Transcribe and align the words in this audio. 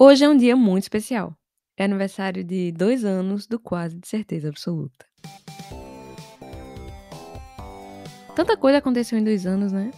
Hoje 0.00 0.24
é 0.24 0.28
um 0.28 0.36
dia 0.36 0.54
muito 0.54 0.84
especial. 0.84 1.36
É 1.76 1.82
aniversário 1.82 2.44
de 2.44 2.70
dois 2.70 3.04
anos 3.04 3.48
do 3.48 3.58
Quase 3.58 3.98
de 3.98 4.06
Certeza 4.06 4.48
Absoluta. 4.48 5.04
Tanta 8.36 8.56
coisa 8.56 8.78
aconteceu 8.78 9.18
em 9.18 9.24
dois 9.24 9.44
anos, 9.44 9.72
né? 9.72 9.90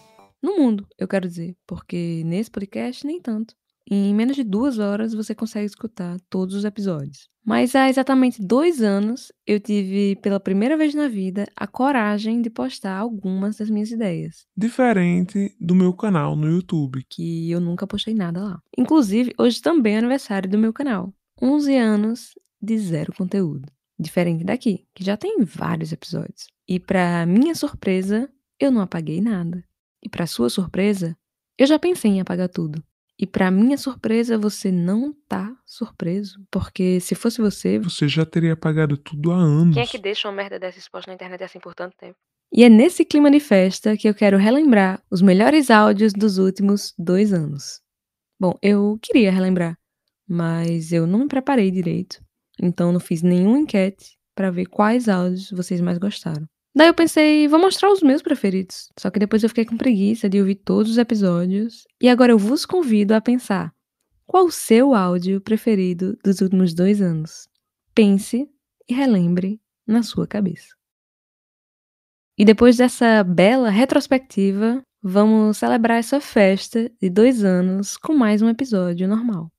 No 0.42 0.56
mundo, 0.56 0.88
eu 0.98 1.06
quero 1.06 1.28
dizer, 1.28 1.54
porque 1.66 2.22
nesse 2.24 2.50
podcast 2.50 3.06
nem 3.06 3.20
tanto. 3.20 3.54
Em 3.92 4.14
menos 4.14 4.36
de 4.36 4.44
duas 4.44 4.78
horas 4.78 5.12
você 5.12 5.34
consegue 5.34 5.66
escutar 5.66 6.16
todos 6.30 6.54
os 6.54 6.64
episódios. 6.64 7.28
Mas 7.44 7.74
há 7.74 7.88
exatamente 7.88 8.40
dois 8.40 8.80
anos 8.80 9.32
eu 9.44 9.58
tive, 9.58 10.14
pela 10.22 10.38
primeira 10.38 10.76
vez 10.76 10.94
na 10.94 11.08
vida, 11.08 11.48
a 11.56 11.66
coragem 11.66 12.40
de 12.40 12.48
postar 12.48 12.96
algumas 12.96 13.56
das 13.56 13.68
minhas 13.68 13.90
ideias. 13.90 14.46
Diferente 14.56 15.56
do 15.58 15.74
meu 15.74 15.92
canal 15.92 16.36
no 16.36 16.48
YouTube. 16.48 17.04
Que 17.08 17.50
eu 17.50 17.58
nunca 17.58 17.84
postei 17.84 18.14
nada 18.14 18.40
lá. 18.40 18.62
Inclusive, 18.78 19.34
hoje 19.36 19.60
também 19.60 19.96
é 19.96 19.98
aniversário 19.98 20.48
do 20.48 20.58
meu 20.58 20.72
canal. 20.72 21.12
11 21.42 21.76
anos 21.76 22.34
de 22.62 22.78
zero 22.78 23.12
conteúdo. 23.12 23.66
Diferente 23.98 24.44
daqui, 24.44 24.86
que 24.94 25.02
já 25.02 25.16
tem 25.16 25.42
vários 25.42 25.90
episódios. 25.92 26.46
E 26.68 26.78
para 26.78 27.26
minha 27.26 27.56
surpresa, 27.56 28.30
eu 28.60 28.70
não 28.70 28.82
apaguei 28.82 29.20
nada. 29.20 29.64
E 30.00 30.08
para 30.08 30.26
sua 30.26 30.48
surpresa, 30.48 31.16
eu 31.58 31.66
já 31.66 31.78
pensei 31.78 32.12
em 32.12 32.20
apagar 32.20 32.48
tudo. 32.48 32.84
E 33.20 33.26
para 33.26 33.50
minha 33.50 33.76
surpresa, 33.76 34.38
você 34.38 34.72
não 34.72 35.12
tá 35.28 35.54
surpreso. 35.66 36.42
Porque 36.50 36.98
se 37.00 37.14
fosse 37.14 37.42
você. 37.42 37.78
Você 37.78 38.08
já 38.08 38.24
teria 38.24 38.54
apagado 38.54 38.96
tudo 38.96 39.30
há 39.30 39.36
anos. 39.36 39.74
Quem 39.74 39.82
é 39.82 39.86
que 39.86 39.98
deixa 39.98 40.26
uma 40.26 40.34
merda 40.34 40.58
dessa 40.58 40.78
exposta 40.78 41.10
na 41.10 41.16
internet 41.16 41.44
assim 41.44 41.60
por 41.60 41.74
tanto 41.74 41.94
tempo? 41.98 42.16
E 42.50 42.64
é 42.64 42.70
nesse 42.70 43.04
clima 43.04 43.30
de 43.30 43.38
festa 43.38 43.94
que 43.94 44.08
eu 44.08 44.14
quero 44.14 44.38
relembrar 44.38 45.02
os 45.10 45.20
melhores 45.20 45.70
áudios 45.70 46.14
dos 46.14 46.38
últimos 46.38 46.94
dois 46.98 47.30
anos. 47.34 47.82
Bom, 48.40 48.58
eu 48.62 48.98
queria 49.02 49.30
relembrar, 49.30 49.76
mas 50.26 50.90
eu 50.90 51.06
não 51.06 51.18
me 51.18 51.28
preparei 51.28 51.70
direito. 51.70 52.24
Então 52.58 52.90
não 52.90 52.98
fiz 52.98 53.20
nenhuma 53.20 53.58
enquete 53.58 54.16
para 54.34 54.50
ver 54.50 54.64
quais 54.64 55.10
áudios 55.10 55.50
vocês 55.50 55.82
mais 55.82 55.98
gostaram. 55.98 56.48
Daí 56.74 56.86
eu 56.86 56.94
pensei, 56.94 57.48
vou 57.48 57.58
mostrar 57.58 57.90
os 57.90 58.00
meus 58.00 58.22
preferidos. 58.22 58.90
Só 58.98 59.10
que 59.10 59.18
depois 59.18 59.42
eu 59.42 59.48
fiquei 59.48 59.64
com 59.64 59.76
preguiça 59.76 60.28
de 60.28 60.38
ouvir 60.38 60.54
todos 60.56 60.92
os 60.92 60.98
episódios. 60.98 61.84
E 62.00 62.08
agora 62.08 62.32
eu 62.32 62.38
vos 62.38 62.64
convido 62.64 63.14
a 63.14 63.20
pensar: 63.20 63.74
qual 64.26 64.44
o 64.46 64.52
seu 64.52 64.94
áudio 64.94 65.40
preferido 65.40 66.16
dos 66.22 66.40
últimos 66.40 66.72
dois 66.72 67.02
anos? 67.02 67.48
Pense 67.94 68.48
e 68.88 68.94
relembre 68.94 69.60
na 69.86 70.02
sua 70.02 70.26
cabeça. 70.26 70.74
E 72.38 72.44
depois 72.44 72.76
dessa 72.76 73.24
bela 73.24 73.68
retrospectiva, 73.68 74.80
vamos 75.02 75.58
celebrar 75.58 75.98
essa 75.98 76.20
festa 76.20 76.90
de 77.00 77.10
dois 77.10 77.44
anos 77.44 77.96
com 77.96 78.14
mais 78.14 78.40
um 78.40 78.48
episódio 78.48 79.08
normal. 79.08 79.50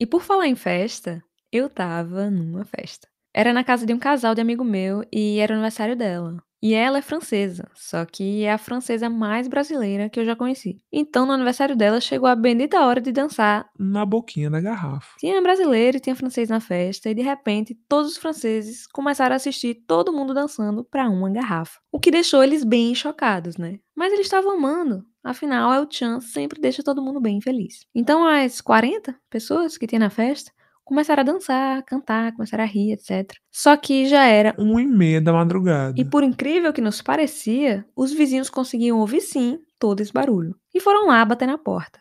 E 0.00 0.06
por 0.06 0.22
falar 0.22 0.46
em 0.46 0.56
festa, 0.56 1.22
eu 1.52 1.68
tava 1.68 2.30
numa 2.30 2.64
festa. 2.64 3.06
Era 3.34 3.52
na 3.52 3.64
casa 3.64 3.86
de 3.86 3.92
um 3.92 3.98
casal 3.98 4.34
de 4.34 4.40
amigo 4.40 4.64
meu 4.64 5.04
e 5.12 5.38
era 5.38 5.52
o 5.52 5.56
aniversário 5.56 5.96
dela. 5.96 6.42
E 6.60 6.74
ela 6.74 6.98
é 6.98 7.02
francesa, 7.02 7.70
só 7.72 8.04
que 8.04 8.42
é 8.42 8.52
a 8.52 8.58
francesa 8.58 9.08
mais 9.08 9.46
brasileira 9.46 10.08
que 10.08 10.18
eu 10.18 10.24
já 10.24 10.34
conheci. 10.34 10.80
Então, 10.92 11.24
no 11.24 11.32
aniversário 11.32 11.76
dela, 11.76 12.00
chegou 12.00 12.28
a 12.28 12.34
bendita 12.34 12.80
hora 12.80 13.00
de 13.00 13.12
dançar. 13.12 13.70
Na 13.78 14.04
boquinha 14.04 14.50
da 14.50 14.60
garrafa. 14.60 15.14
Tinha 15.20 15.40
brasileiro 15.40 15.98
e 15.98 16.00
tinha 16.00 16.16
francês 16.16 16.48
na 16.48 16.58
festa, 16.58 17.08
e 17.08 17.14
de 17.14 17.22
repente, 17.22 17.78
todos 17.88 18.12
os 18.12 18.16
franceses 18.16 18.88
começaram 18.88 19.34
a 19.34 19.36
assistir 19.36 19.84
todo 19.86 20.12
mundo 20.12 20.34
dançando 20.34 20.84
para 20.84 21.08
uma 21.08 21.30
garrafa. 21.30 21.78
O 21.92 22.00
que 22.00 22.10
deixou 22.10 22.42
eles 22.42 22.64
bem 22.64 22.92
chocados, 22.92 23.56
né? 23.56 23.78
Mas 23.94 24.12
eles 24.12 24.26
estavam 24.26 24.56
amando. 24.56 25.04
Afinal, 25.22 25.72
El 25.72 25.86
Chan 25.88 26.20
sempre 26.20 26.60
deixa 26.60 26.82
todo 26.82 27.02
mundo 27.02 27.20
bem 27.20 27.40
feliz. 27.40 27.86
Então, 27.94 28.26
as 28.26 28.60
40 28.60 29.14
pessoas 29.30 29.78
que 29.78 29.86
tinha 29.86 29.98
na 30.00 30.10
festa 30.10 30.50
começaram 30.88 31.20
a 31.20 31.24
dançar, 31.24 31.82
cantar, 31.82 32.32
começaram 32.32 32.64
a 32.64 32.66
rir, 32.66 32.92
etc. 32.92 33.36
Só 33.52 33.76
que 33.76 34.06
já 34.06 34.24
era 34.24 34.54
uma 34.58 34.80
e 34.80 34.86
meia 34.86 35.20
da 35.20 35.34
madrugada. 35.34 35.94
E 36.00 36.04
por 36.04 36.24
incrível 36.24 36.72
que 36.72 36.80
nos 36.80 37.02
parecia, 37.02 37.84
os 37.94 38.10
vizinhos 38.10 38.48
conseguiam 38.48 38.98
ouvir 38.98 39.20
sim 39.20 39.60
todo 39.78 40.00
esse 40.00 40.10
barulho. 40.10 40.56
E 40.74 40.80
foram 40.80 41.08
lá 41.08 41.22
bater 41.26 41.46
na 41.46 41.58
porta. 41.58 42.00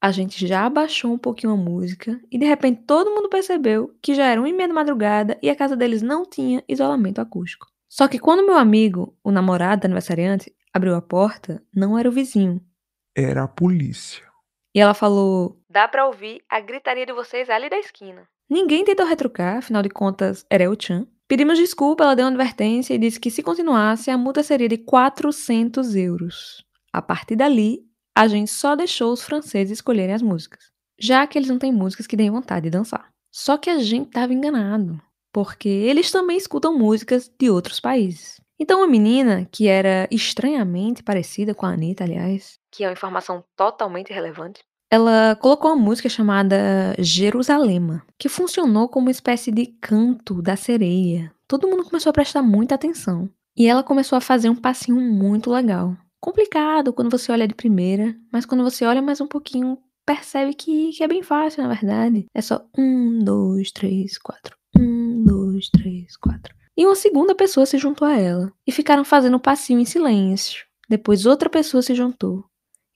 A 0.00 0.12
gente 0.12 0.46
já 0.46 0.64
abaixou 0.64 1.12
um 1.12 1.18
pouquinho 1.18 1.54
a 1.54 1.56
música 1.56 2.20
e 2.30 2.38
de 2.38 2.46
repente 2.46 2.82
todo 2.86 3.10
mundo 3.10 3.28
percebeu 3.28 3.92
que 4.00 4.14
já 4.14 4.26
era 4.26 4.40
uma 4.40 4.48
e 4.48 4.52
meia 4.52 4.68
da 4.68 4.74
madrugada 4.74 5.36
e 5.42 5.50
a 5.50 5.56
casa 5.56 5.76
deles 5.76 6.02
não 6.02 6.24
tinha 6.24 6.62
isolamento 6.68 7.20
acústico. 7.20 7.66
Só 7.88 8.06
que 8.06 8.18
quando 8.18 8.46
meu 8.46 8.56
amigo, 8.56 9.16
o 9.24 9.32
namorado 9.32 9.80
da 9.80 9.86
aniversariante, 9.86 10.54
abriu 10.72 10.94
a 10.94 11.02
porta, 11.02 11.60
não 11.74 11.98
era 11.98 12.08
o 12.08 12.12
vizinho. 12.12 12.60
Era 13.16 13.42
a 13.42 13.48
polícia. 13.48 14.22
E 14.74 14.80
ela 14.80 14.92
falou: 14.92 15.60
Dá 15.74 15.88
pra 15.88 16.06
ouvir 16.06 16.40
a 16.48 16.60
gritaria 16.60 17.04
de 17.04 17.12
vocês 17.12 17.50
ali 17.50 17.68
da 17.68 17.76
esquina. 17.76 18.28
Ninguém 18.48 18.84
tentou 18.84 19.04
retrucar, 19.04 19.56
afinal 19.56 19.82
de 19.82 19.88
contas, 19.88 20.46
era 20.48 20.70
o 20.70 20.76
Chan. 20.80 21.04
Pedimos 21.26 21.58
desculpa, 21.58 22.04
ela 22.04 22.14
deu 22.14 22.26
uma 22.26 22.30
advertência 22.30 22.94
e 22.94 22.98
disse 22.98 23.18
que 23.18 23.28
se 23.28 23.42
continuasse, 23.42 24.08
a 24.08 24.16
multa 24.16 24.44
seria 24.44 24.68
de 24.68 24.78
400 24.78 25.96
euros. 25.96 26.64
A 26.92 27.02
partir 27.02 27.34
dali, 27.34 27.80
a 28.16 28.28
gente 28.28 28.52
só 28.52 28.76
deixou 28.76 29.12
os 29.12 29.24
franceses 29.24 29.78
escolherem 29.78 30.14
as 30.14 30.22
músicas, 30.22 30.70
já 30.96 31.26
que 31.26 31.36
eles 31.36 31.48
não 31.48 31.58
têm 31.58 31.72
músicas 31.72 32.06
que 32.06 32.16
deem 32.16 32.30
vontade 32.30 32.66
de 32.66 32.70
dançar. 32.70 33.08
Só 33.32 33.58
que 33.58 33.68
a 33.68 33.80
gente 33.80 34.06
estava 34.06 34.32
enganado, 34.32 35.02
porque 35.32 35.68
eles 35.68 36.08
também 36.12 36.36
escutam 36.36 36.78
músicas 36.78 37.28
de 37.36 37.50
outros 37.50 37.80
países. 37.80 38.40
Então, 38.60 38.78
uma 38.78 38.86
menina 38.86 39.44
que 39.50 39.66
era 39.66 40.06
estranhamente 40.08 41.02
parecida 41.02 41.52
com 41.52 41.66
a 41.66 41.70
Anitta, 41.70 42.04
aliás, 42.04 42.60
que 42.70 42.84
é 42.84 42.86
uma 42.86 42.92
informação 42.92 43.42
totalmente 43.56 44.12
relevante, 44.12 44.62
ela 44.94 45.34
colocou 45.34 45.72
uma 45.72 45.82
música 45.82 46.08
chamada 46.08 46.94
Jerusalema, 47.00 48.06
que 48.16 48.28
funcionou 48.28 48.88
como 48.88 49.06
uma 49.06 49.10
espécie 49.10 49.50
de 49.50 49.66
canto 49.66 50.40
da 50.40 50.54
sereia. 50.54 51.34
Todo 51.48 51.66
mundo 51.66 51.82
começou 51.82 52.10
a 52.10 52.12
prestar 52.12 52.42
muita 52.42 52.76
atenção. 52.76 53.28
E 53.56 53.66
ela 53.66 53.82
começou 53.82 54.16
a 54.16 54.20
fazer 54.20 54.48
um 54.48 54.54
passinho 54.54 55.00
muito 55.00 55.50
legal. 55.50 55.96
Complicado 56.20 56.92
quando 56.92 57.10
você 57.10 57.32
olha 57.32 57.48
de 57.48 57.56
primeira, 57.56 58.14
mas 58.32 58.46
quando 58.46 58.62
você 58.62 58.84
olha 58.84 59.02
mais 59.02 59.20
um 59.20 59.26
pouquinho, 59.26 59.76
percebe 60.06 60.54
que, 60.54 60.92
que 60.92 61.02
é 61.02 61.08
bem 61.08 61.24
fácil, 61.24 61.64
na 61.64 61.74
verdade. 61.74 62.26
É 62.32 62.40
só 62.40 62.64
um, 62.78 63.18
dois, 63.18 63.72
três, 63.72 64.16
quatro. 64.16 64.56
Um, 64.78 65.24
dois, 65.24 65.70
três, 65.70 66.16
quatro. 66.16 66.54
E 66.76 66.86
uma 66.86 66.94
segunda 66.94 67.34
pessoa 67.34 67.66
se 67.66 67.78
juntou 67.78 68.06
a 68.06 68.16
ela. 68.16 68.52
E 68.64 68.70
ficaram 68.70 69.04
fazendo 69.04 69.38
o 69.38 69.40
passinho 69.40 69.80
em 69.80 69.84
silêncio. 69.84 70.64
Depois 70.88 71.26
outra 71.26 71.50
pessoa 71.50 71.82
se 71.82 71.96
juntou. 71.96 72.44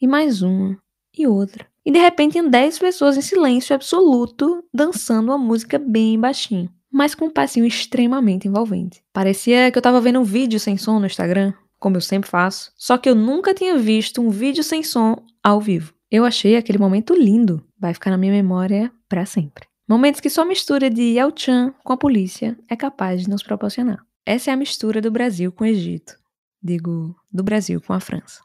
E 0.00 0.06
mais 0.06 0.42
uma. 0.42 0.78
E 1.12 1.26
outra. 1.26 1.66
E 1.88 1.91
de 1.91 1.99
repente 1.99 2.32
tinha 2.32 2.47
10 2.47 2.81
pessoas 2.81 3.16
em 3.16 3.22
silêncio 3.22 3.75
absoluto, 3.75 4.62
dançando 4.75 5.28
uma 5.32 5.38
música 5.38 5.78
bem 5.78 6.21
baixinho, 6.21 6.69
mas 6.93 7.15
com 7.15 7.25
um 7.25 7.31
passinho 7.31 7.65
extremamente 7.65 8.47
envolvente. 8.47 9.03
Parecia 9.10 9.71
que 9.72 9.78
eu 9.78 9.81
tava 9.81 9.98
vendo 9.98 10.21
um 10.21 10.22
vídeo 10.22 10.60
sem 10.60 10.77
som 10.77 10.98
no 10.98 11.06
Instagram, 11.06 11.54
como 11.78 11.97
eu 11.97 12.03
sempre 12.03 12.28
faço, 12.28 12.71
só 12.77 12.98
que 12.98 13.09
eu 13.09 13.15
nunca 13.15 13.54
tinha 13.54 13.78
visto 13.78 14.21
um 14.21 14.28
vídeo 14.28 14.62
sem 14.62 14.82
som 14.82 15.16
ao 15.43 15.62
vivo. 15.62 15.94
Eu 16.10 16.27
achei 16.27 16.56
aquele 16.56 16.77
momento 16.77 17.15
lindo, 17.15 17.65
vai 17.81 17.94
ficar 17.94 18.10
na 18.10 18.19
minha 18.19 18.32
memória 18.32 18.93
para 19.09 19.25
sempre. 19.25 19.66
Momentos 19.88 20.21
que 20.21 20.28
só 20.28 20.43
a 20.43 20.44
mistura 20.44 20.91
de 20.91 21.16
El 21.16 21.32
Chan 21.34 21.72
com 21.82 21.94
a 21.94 21.97
polícia 21.97 22.54
é 22.69 22.77
capaz 22.77 23.22
de 23.22 23.31
nos 23.31 23.43
proporcionar. 23.43 24.04
Essa 24.27 24.50
é 24.50 24.53
a 24.53 24.59
mistura 24.59 25.00
do 25.00 25.10
Brasil 25.10 25.50
com 25.50 25.65
o 25.65 25.66
Egito. 25.66 26.19
Digo, 26.62 27.16
do 27.32 27.43
Brasil 27.43 27.81
com 27.81 27.94
a 27.94 28.00
França. 28.00 28.43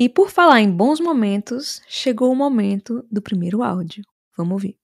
E 0.00 0.08
por 0.08 0.30
falar 0.30 0.60
em 0.60 0.70
bons 0.70 1.00
momentos, 1.00 1.82
chegou 1.88 2.30
o 2.30 2.36
momento 2.36 3.04
do 3.10 3.20
primeiro 3.20 3.64
áudio. 3.64 4.04
Vamos 4.36 4.52
ouvir. 4.52 4.76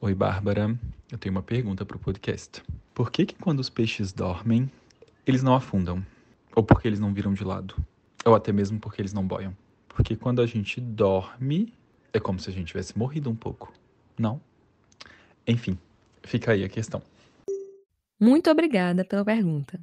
Oi, 0.00 0.14
Bárbara. 0.14 0.74
Eu 1.12 1.18
tenho 1.18 1.34
uma 1.34 1.42
pergunta 1.42 1.84
para 1.84 1.98
o 1.98 2.00
podcast. 2.00 2.62
Por 2.94 3.10
que, 3.10 3.26
que 3.26 3.34
quando 3.34 3.60
os 3.60 3.68
peixes 3.68 4.14
dormem, 4.14 4.72
eles 5.26 5.42
não 5.42 5.54
afundam? 5.54 6.02
Ou 6.54 6.62
porque 6.62 6.88
eles 6.88 6.98
não 6.98 7.12
viram 7.12 7.34
de 7.34 7.44
lado? 7.44 7.76
Ou 8.24 8.34
até 8.34 8.52
mesmo 8.52 8.80
porque 8.80 9.02
eles 9.02 9.12
não 9.12 9.22
boiam? 9.22 9.54
Porque 9.86 10.16
quando 10.16 10.40
a 10.40 10.46
gente 10.46 10.80
dorme, 10.80 11.70
é 12.10 12.18
como 12.18 12.40
se 12.40 12.48
a 12.48 12.52
gente 12.54 12.68
tivesse 12.68 12.96
morrido 12.96 13.28
um 13.28 13.36
pouco. 13.36 13.70
Não? 14.18 14.40
Enfim, 15.46 15.78
fica 16.22 16.52
aí 16.52 16.64
a 16.64 16.70
questão. 16.70 17.02
Muito 18.18 18.50
obrigada 18.50 19.04
pela 19.04 19.26
pergunta. 19.26 19.78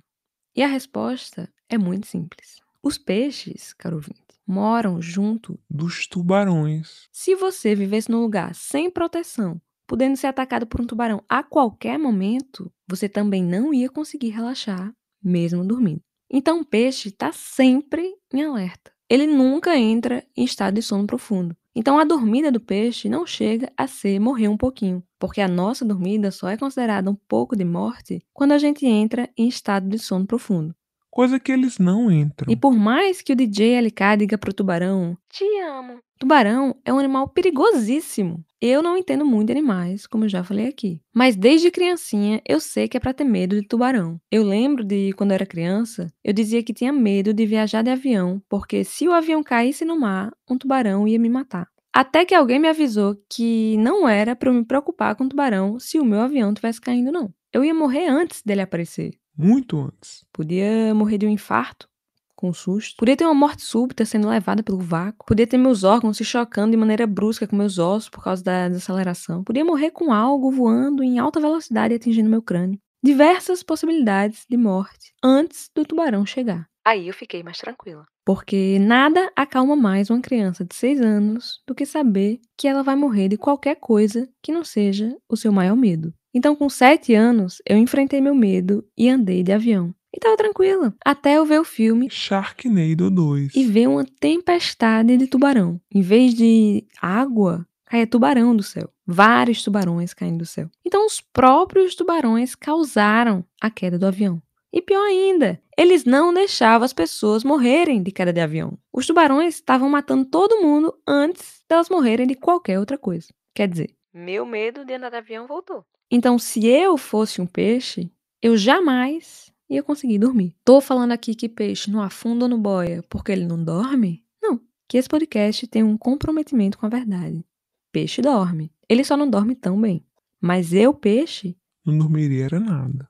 E 0.55 0.63
a 0.63 0.67
resposta 0.67 1.47
é 1.69 1.77
muito 1.77 2.07
simples. 2.07 2.63
Os 2.81 2.97
peixes, 2.97 3.71
caro 3.73 3.95
ouvinte, 3.95 4.22
moram 4.45 5.01
junto 5.01 5.59
dos 5.69 6.07
tubarões. 6.07 7.07
Se 7.11 7.35
você 7.35 7.75
vivesse 7.75 8.11
num 8.11 8.21
lugar 8.21 8.53
sem 8.55 8.89
proteção, 8.89 9.61
podendo 9.87 10.17
ser 10.17 10.27
atacado 10.27 10.65
por 10.65 10.81
um 10.81 10.85
tubarão 10.85 11.23
a 11.27 11.43
qualquer 11.43 11.97
momento, 11.97 12.71
você 12.87 13.07
também 13.07 13.43
não 13.43 13.73
ia 13.73 13.89
conseguir 13.89 14.29
relaxar, 14.29 14.93
mesmo 15.23 15.65
dormindo. 15.65 16.01
Então 16.29 16.61
o 16.61 16.65
peixe 16.65 17.09
está 17.09 17.31
sempre 17.31 18.15
em 18.33 18.43
alerta. 18.43 18.91
Ele 19.09 19.27
nunca 19.27 19.77
entra 19.77 20.25
em 20.35 20.43
estado 20.43 20.75
de 20.75 20.81
sono 20.81 21.05
profundo. 21.05 21.55
Então 21.75 21.97
a 21.99 22.03
dormida 22.03 22.51
do 22.51 22.59
peixe 22.59 23.09
não 23.09 23.25
chega 23.25 23.71
a 23.75 23.87
ser 23.87 24.19
morrer 24.19 24.47
um 24.47 24.57
pouquinho, 24.57 25.03
porque 25.19 25.41
a 25.41 25.47
nossa 25.47 25.83
dormida 25.83 26.31
só 26.31 26.49
é 26.49 26.57
considerada 26.57 27.09
um 27.09 27.15
pouco 27.15 27.55
de 27.55 27.65
morte 27.65 28.23
quando 28.31 28.51
a 28.51 28.57
gente 28.57 28.85
entra 28.85 29.29
em 29.37 29.47
estado 29.47 29.89
de 29.89 29.97
sono 29.97 30.25
profundo. 30.25 30.75
Coisa 31.13 31.39
que 31.39 31.51
eles 31.51 31.77
não 31.77 32.11
entram. 32.11 32.51
E 32.51 32.55
por 32.55 32.73
mais 32.73 33.21
que 33.21 33.33
o 33.33 33.35
DJ 33.35 33.79
LK 33.79 34.17
diga 34.17 34.35
pro 34.35 34.51
tubarão, 34.51 35.15
te 35.29 35.43
amo, 35.59 35.99
Tubarão 36.17 36.75
é 36.83 36.91
um 36.91 36.97
animal 36.97 37.27
perigosíssimo. 37.27 38.43
Eu 38.59 38.81
não 38.81 38.97
entendo 38.97 39.23
muito 39.23 39.47
de 39.47 39.51
animais, 39.51 40.07
como 40.07 40.25
eu 40.25 40.29
já 40.29 40.43
falei 40.43 40.67
aqui. 40.67 40.99
Mas 41.13 41.35
desde 41.35 41.69
criancinha 41.69 42.41
eu 42.47 42.59
sei 42.59 42.87
que 42.87 42.97
é 42.97 42.99
para 42.99 43.13
ter 43.13 43.25
medo 43.25 43.59
de 43.61 43.67
tubarão. 43.67 44.19
Eu 44.31 44.41
lembro 44.41 44.83
de 44.83 45.13
quando 45.13 45.31
eu 45.31 45.35
era 45.35 45.45
criança, 45.45 46.07
eu 46.23 46.33
dizia 46.33 46.63
que 46.63 46.73
tinha 46.73 46.91
medo 46.91 47.31
de 47.31 47.45
viajar 47.45 47.83
de 47.83 47.91
avião, 47.91 48.41
porque 48.49 48.83
se 48.83 49.07
o 49.07 49.13
avião 49.13 49.43
caísse 49.43 49.85
no 49.85 49.99
mar, 49.99 50.31
um 50.49 50.57
tubarão 50.57 51.07
ia 51.07 51.19
me 51.19 51.29
matar. 51.29 51.67
Até 51.93 52.25
que 52.25 52.33
alguém 52.33 52.57
me 52.57 52.69
avisou 52.69 53.15
que 53.29 53.77
não 53.77 54.09
era 54.09 54.35
para 54.35 54.49
eu 54.49 54.53
me 54.53 54.65
preocupar 54.65 55.15
com 55.15 55.25
o 55.25 55.29
tubarão 55.29 55.77
se 55.77 55.99
o 55.99 56.05
meu 56.05 56.21
avião 56.21 56.53
tivesse 56.55 56.81
caindo, 56.81 57.11
não. 57.11 57.31
Eu 57.51 57.63
ia 57.63 57.73
morrer 57.73 58.07
antes 58.07 58.41
dele 58.41 58.61
aparecer. 58.61 59.11
Muito 59.37 59.79
antes. 59.79 60.23
Podia 60.31 60.93
morrer 60.93 61.17
de 61.17 61.25
um 61.25 61.29
infarto, 61.29 61.87
com 62.35 62.53
susto. 62.53 62.97
Podia 62.97 63.15
ter 63.15 63.25
uma 63.25 63.33
morte 63.33 63.63
súbita 63.63 64.05
sendo 64.05 64.27
levada 64.27 64.61
pelo 64.61 64.79
vácuo. 64.79 65.25
Podia 65.25 65.47
ter 65.47 65.57
meus 65.57 65.83
órgãos 65.83 66.17
se 66.17 66.25
chocando 66.25 66.71
de 66.71 66.77
maneira 66.77 67.07
brusca 67.07 67.47
com 67.47 67.55
meus 67.55 67.79
ossos 67.79 68.09
por 68.09 68.23
causa 68.23 68.43
da 68.43 68.67
desaceleração. 68.67 69.43
Podia 69.43 69.65
morrer 69.65 69.91
com 69.91 70.13
algo 70.13 70.51
voando 70.51 71.03
em 71.03 71.19
alta 71.19 71.39
velocidade 71.39 71.93
e 71.93 71.97
atingindo 71.97 72.29
meu 72.29 72.41
crânio. 72.41 72.79
Diversas 73.03 73.63
possibilidades 73.63 74.45
de 74.49 74.55
morte 74.55 75.13
antes 75.23 75.69
do 75.75 75.83
tubarão 75.85 76.25
chegar. 76.25 76.67
Aí 76.85 77.07
eu 77.07 77.13
fiquei 77.13 77.43
mais 77.43 77.57
tranquila. 77.57 78.05
Porque 78.25 78.77
nada 78.79 79.31
acalma 79.35 79.75
mais 79.75 80.09
uma 80.09 80.21
criança 80.21 80.63
de 80.63 80.75
6 80.75 81.01
anos 81.01 81.61
do 81.67 81.75
que 81.75 81.85
saber 81.85 82.39
que 82.57 82.67
ela 82.67 82.83
vai 82.83 82.95
morrer 82.95 83.27
de 83.27 83.37
qualquer 83.37 83.75
coisa 83.75 84.29
que 84.41 84.51
não 84.51 84.63
seja 84.63 85.15
o 85.29 85.35
seu 85.35 85.51
maior 85.51 85.75
medo. 85.75 86.13
Então, 86.33 86.55
com 86.55 86.69
7 86.69 87.13
anos, 87.13 87.61
eu 87.67 87.77
enfrentei 87.77 88.19
meu 88.19 88.33
medo 88.33 88.83
e 88.97 89.09
andei 89.09 89.43
de 89.43 89.51
avião. 89.51 89.93
E 90.15 90.19
tava 90.19 90.37
tranquila. 90.37 90.93
Até 91.03 91.37
eu 91.37 91.45
ver 91.45 91.59
o 91.59 91.63
filme 91.63 92.09
Sharknado 92.09 93.09
2. 93.09 93.55
e 93.55 93.63
ver 93.65 93.87
uma 93.87 94.05
tempestade 94.19 95.17
de 95.17 95.27
tubarão. 95.27 95.81
Em 95.93 96.01
vez 96.01 96.35
de 96.35 96.85
água, 97.01 97.65
caía 97.85 98.05
tubarão 98.05 98.55
do 98.55 98.61
céu. 98.61 98.89
Vários 99.05 99.63
tubarões 99.63 100.13
caindo 100.13 100.37
do 100.39 100.45
céu. 100.45 100.69
Então 100.85 101.05
os 101.05 101.19
próprios 101.19 101.95
tubarões 101.95 102.53
causaram 102.53 103.43
a 103.59 103.69
queda 103.71 103.97
do 103.97 104.05
avião. 104.05 104.41
E 104.71 104.81
pior 104.81 105.03
ainda, 105.03 105.61
eles 105.77 106.03
não 106.03 106.33
deixavam 106.33 106.85
as 106.85 106.93
pessoas 106.93 107.43
morrerem 107.43 108.01
de 108.01 108.11
queda 108.11 108.33
de 108.33 108.39
avião. 108.41 108.77
Os 108.91 109.05
tubarões 109.05 109.55
estavam 109.55 109.89
matando 109.89 110.25
todo 110.25 110.61
mundo 110.61 110.93
antes 111.07 111.61
delas 111.69 111.89
morrerem 111.89 112.25
de 112.25 112.35
qualquer 112.35 112.79
outra 112.79 112.97
coisa. 112.97 113.27
Quer 113.53 113.67
dizer, 113.67 113.91
meu 114.13 114.45
medo 114.45 114.85
de 114.85 114.93
andar 114.93 115.09
de 115.09 115.17
avião 115.17 115.47
voltou. 115.47 115.83
Então, 116.11 116.37
se 116.37 116.67
eu 116.67 116.97
fosse 116.97 117.41
um 117.41 117.47
peixe, 117.47 118.11
eu 118.41 118.55
jamais 118.55 119.51
ia 119.69 119.81
conseguir 119.81 120.19
dormir. 120.19 120.55
Tô 120.63 120.79
falando 120.79 121.11
aqui 121.11 121.33
que 121.33 121.49
peixe 121.49 121.89
não 121.89 122.01
afunda 122.01 122.45
ou 122.45 122.49
não 122.49 122.61
boia 122.61 123.03
porque 123.09 123.31
ele 123.31 123.45
não 123.45 123.63
dorme? 123.63 124.23
Não. 124.41 124.61
Que 124.87 124.97
esse 124.97 125.09
podcast 125.09 125.65
tem 125.67 125.81
um 125.81 125.97
comprometimento 125.97 126.77
com 126.77 126.85
a 126.85 126.89
verdade. 126.89 127.43
Peixe 127.91 128.21
dorme. 128.21 128.71
Ele 128.87 129.03
só 129.03 129.17
não 129.17 129.29
dorme 129.29 129.55
tão 129.55 129.79
bem. 129.79 130.05
Mas 130.39 130.73
eu, 130.73 130.93
peixe, 130.93 131.57
Não 131.85 131.97
dormiria 131.97 132.45
era 132.45 132.59
nada. 132.59 133.09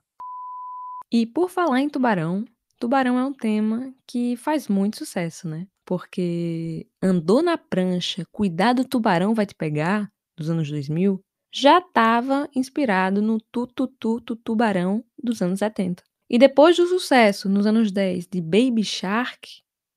E 1.12 1.26
por 1.26 1.50
falar 1.50 1.80
em 1.80 1.88
tubarão, 1.88 2.44
tubarão 2.78 3.18
é 3.18 3.24
um 3.24 3.32
tema 3.32 3.92
que 4.06 4.36
faz 4.36 4.68
muito 4.68 4.96
sucesso, 4.96 5.48
né? 5.48 5.66
Porque 5.84 6.86
andou 7.02 7.42
na 7.42 7.58
prancha, 7.58 8.24
cuidar 8.32 8.72
do 8.72 8.84
tubarão 8.84 9.34
vai 9.34 9.44
te 9.46 9.54
pegar, 9.54 10.10
dos 10.36 10.50
anos 10.50 10.68
2000, 10.70 11.20
já 11.52 11.78
estava 11.78 12.48
inspirado 12.54 13.22
no 13.22 13.38
tu 13.52 13.66
tu 13.66 13.86
tu 13.86 14.20
tu 14.20 14.36
tubarão 14.36 15.04
dos 15.22 15.40
anos 15.40 15.58
70. 15.60 16.02
E 16.28 16.38
depois 16.38 16.76
do 16.76 16.86
sucesso 16.86 17.48
nos 17.48 17.66
anos 17.66 17.92
10 17.92 18.26
de 18.26 18.40
Baby 18.40 18.82
Shark, 18.82 19.48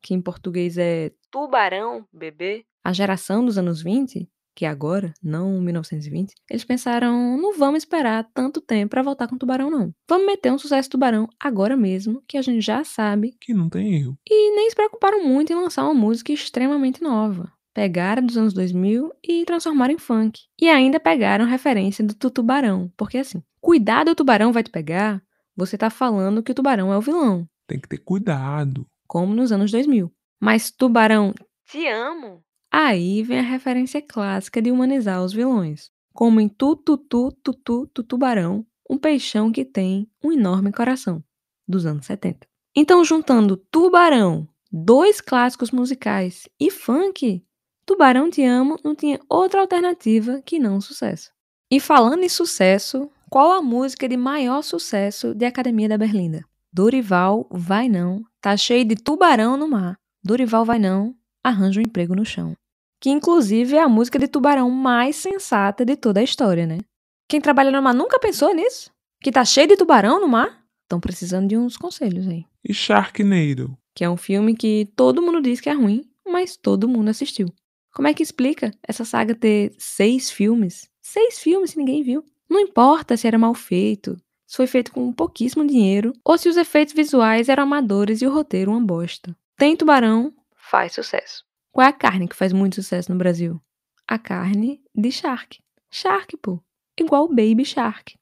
que 0.01 0.13
em 0.13 0.22
português 0.22 0.78
é 0.78 1.12
Tubarão 1.31 2.06
Bebê, 2.13 2.63
a 2.84 2.94
geração 2.94 3.44
dos 3.44 3.57
anos 3.57 3.81
20, 3.81 4.30
que 4.56 4.66
é 4.66 4.68
agora, 4.68 5.13
não 5.22 5.60
1920, 5.62 6.34
eles 6.50 6.63
pensaram, 6.63 7.38
não 7.38 7.57
vamos 7.57 7.80
esperar 7.83 8.28
tanto 8.33 8.60
tempo 8.62 8.92
para 8.92 9.04
voltar 9.04 9.28
com 9.28 9.38
Tubarão 9.38 9.69
não. 9.72 9.94
Vamos 10.10 10.25
meter 10.28 10.51
um 10.51 10.57
sucesso 10.57 10.90
Tubarão 10.90 11.28
agora 11.40 11.75
mesmo, 11.78 12.22
que 12.28 12.38
a 12.38 12.42
gente 12.42 12.62
já 12.62 12.83
sabe, 12.83 13.36
Que 13.40 13.54
não 13.54 13.69
tem 13.69 13.95
erro. 13.95 14.18
e 14.30 14.56
nem 14.56 14.69
se 14.69 14.75
preocuparam 14.75 15.24
muito 15.24 15.51
em 15.51 15.56
lançar 15.56 15.83
uma 15.86 15.94
música 15.94 16.31
extremamente 16.31 17.01
nova. 17.01 17.51
Pegaram 17.78 18.26
dos 18.26 18.36
anos 18.36 18.54
2000 18.56 19.12
e 19.24 19.46
transformaram 19.46 19.94
em 19.94 20.00
funk. 20.00 20.42
E 20.60 20.68
ainda 20.68 21.00
pegaram 21.00 21.46
referência 21.46 22.04
do 22.04 22.32
tubarão, 22.32 22.92
porque 22.98 23.20
assim, 23.20 23.44
cuidar 23.62 24.04
do 24.04 24.16
tubarão 24.16 24.52
vai 24.52 24.64
te 24.64 24.72
pegar, 24.72 25.22
você 25.56 25.78
tá 25.78 25.92
falando 25.92 26.42
que 26.42 26.52
o 26.52 26.56
tubarão 26.56 26.92
é 26.92 26.98
o 26.98 27.02
vilão, 27.02 27.48
Tem 27.68 27.80
que 27.80 27.88
ter 27.88 28.00
cuidado. 28.00 28.84
como 29.08 29.36
nos 29.36 29.52
anos 29.52 29.70
2000. 29.70 30.12
Mas 30.42 30.72
tubarão, 30.72 31.36
te 31.70 31.86
amo. 31.88 32.44
Aí 32.72 33.22
vem 33.22 33.38
a 33.38 33.44
referência 33.44 34.02
clássica 34.02 34.60
de 34.60 34.72
humanizar 34.72 35.24
os 35.24 35.32
vilões, 35.32 35.92
como 36.16 36.42
em 36.42 36.50
tu 36.50 36.76
tu 36.76 36.98
tu 36.98 37.32
tu 37.44 37.54
tu 37.54 37.86
tu 37.94 38.02
tubarão, 38.02 38.66
um 38.90 38.98
peixão 38.98 39.52
que 39.52 39.64
tem 39.64 40.10
um 40.24 40.32
enorme 40.32 40.72
coração, 40.72 41.24
dos 41.68 41.86
anos 41.86 42.08
70. 42.08 42.48
Então, 42.76 43.06
juntando 43.06 43.56
Tubarão, 43.56 44.48
dois 44.72 45.22
clássicos 45.22 45.70
musicais 45.70 46.50
e 46.60 46.72
funk, 46.72 47.44
Tubarão 47.88 48.30
Te 48.30 48.44
Amo 48.44 48.78
não 48.84 48.94
tinha 48.94 49.18
outra 49.30 49.62
alternativa 49.62 50.42
que 50.45 50.60
não 50.60 50.81
sucesso. 50.81 51.31
E 51.72 51.80
falando 51.80 52.22
em 52.22 52.28
sucesso, 52.28 53.10
qual 53.30 53.54
a 53.54 53.62
música 53.62 54.10
de 54.10 54.18
maior 54.18 54.62
sucesso 54.62 55.34
de 55.34 55.45
Academia 55.45 55.88
da 55.88 55.98
Berlinda? 55.98 56.44
Dorival 56.72 57.48
Vai 57.50 57.88
Não, 57.88 58.25
tá 58.42 58.57
cheio 58.57 58.84
de 58.84 58.98
tubarão 58.98 59.56
no 59.56 59.69
mar. 59.69 59.98
Dorival 60.22 60.66
Vai 60.66 60.80
Não, 60.80 61.16
arranja 61.42 61.80
um 61.80 61.84
emprego 61.84 62.13
no 62.13 62.25
chão. 62.25 62.57
Que 63.00 63.10
inclusive 63.10 63.78
é 63.78 63.81
a 63.81 63.88
música 63.88 64.19
de 64.19 64.28
tubarão 64.28 64.69
mais 64.69 65.16
sensata 65.16 65.86
de 65.86 65.95
toda 65.95 66.19
a 66.19 66.24
história, 66.24 66.68
né? 66.68 66.80
Quem 67.25 67.40
trabalha 67.40 67.72
no 67.72 67.81
mar 67.81 67.94
nunca 67.94 68.19
pensou 68.19 68.54
nisso? 68.54 68.92
Que 69.22 69.31
tá 69.31 69.45
cheio 69.45 69.68
de 69.68 69.78
tubarão 69.78 70.19
no 70.19 70.28
mar? 70.28 70.62
Estão 70.83 71.00
precisando 71.00 71.48
de 71.48 71.57
uns 71.57 71.78
conselhos 71.78 72.28
aí. 72.28 72.44
E 72.68 72.74
Sharknado? 72.74 73.78
Que 73.95 74.04
é 74.04 74.10
um 74.10 74.18
filme 74.18 74.57
que 74.57 74.92
todo 74.94 75.22
mundo 75.22 75.42
diz 75.42 75.62
que 75.62 75.69
é 75.69 75.74
ruim, 75.74 76.04
mas 76.28 76.57
todo 76.57 76.90
mundo 76.90 77.07
assistiu. 77.07 77.48
Como 77.94 78.07
é 78.07 78.13
que 78.13 78.24
explica 78.24 78.72
essa 78.84 79.04
saga 79.04 79.34
ter 79.34 79.74
seis 79.78 80.30
filmes? 80.30 80.89
Seis 81.01 81.39
filmes 81.39 81.72
se 81.72 81.78
ninguém 81.78 82.04
viu. 82.04 82.24
Não 82.50 82.60
importa 82.60 83.18
se 83.18 83.28
era 83.28 83.38
mal 83.38 83.54
feito, 83.54 84.18
se 84.45 84.56
foi 84.56 84.68
feito 84.68 84.92
com 84.92 85.12
pouquíssimo 85.12 85.66
dinheiro, 85.66 86.13
ou 86.24 86.38
se 86.38 86.48
os 86.48 86.57
efeitos 86.57 86.94
visuais 86.94 87.50
eram 87.50 87.63
amadores 87.63 88.22
e 88.22 88.28
o 88.28 88.31
roteiro 88.31 88.72
uma 88.72 88.80
bosta. 88.80 89.36
Tem 89.57 89.75
tubarão, 89.75 90.34
faz 90.56 90.94
sucesso. 90.94 91.44
Qual 91.72 91.86
é 91.86 91.89
a 91.89 91.94
carne 91.94 92.28
que 92.28 92.36
faz 92.36 92.54
muito 92.54 92.76
sucesso 92.76 93.12
no 93.12 93.18
Brasil? 93.18 93.62
A 94.07 94.18
carne 94.18 94.81
de 94.95 95.12
shark. 95.12 95.59
Shark, 95.92 96.38
pô. 96.38 96.62
Igual 96.97 97.26
o 97.26 97.30
Baby 97.30 97.66
Shark. 97.66 98.16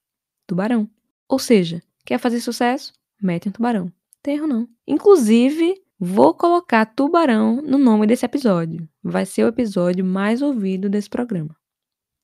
Tubarão. 0.47 0.89
Ou 1.29 1.39
seja, 1.39 1.81
quer 2.05 2.19
fazer 2.19 2.41
sucesso? 2.41 2.93
Mete 3.21 3.47
um 3.47 3.51
tubarão. 3.51 3.91
Tem 4.21 4.35
erro 4.35 4.47
não. 4.47 4.67
Inclusive, 4.87 5.81
vou 6.05 6.33
colocar 6.33 6.85
tubarão 6.85 7.61
no 7.63 7.77
nome 7.77 8.05
desse 8.05 8.25
episódio. 8.25 8.87
Vai 9.03 9.25
ser 9.25 9.43
o 9.43 9.47
episódio 9.47 10.05
mais 10.05 10.41
ouvido 10.41 10.87
desse 10.87 11.09
programa. 11.09 11.55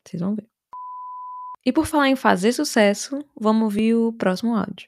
Vocês 0.06 0.22
vão 0.22 0.36
ver. 0.36 0.48
E 1.66 1.72
por 1.72 1.86
falar 1.86 2.10
em 2.10 2.16
fazer 2.16 2.54
sucesso, 2.54 3.24
vamos 3.40 3.64
ouvir 3.64 3.96
o 3.96 4.14
próximo 4.14 4.56
áudio. 4.56 4.88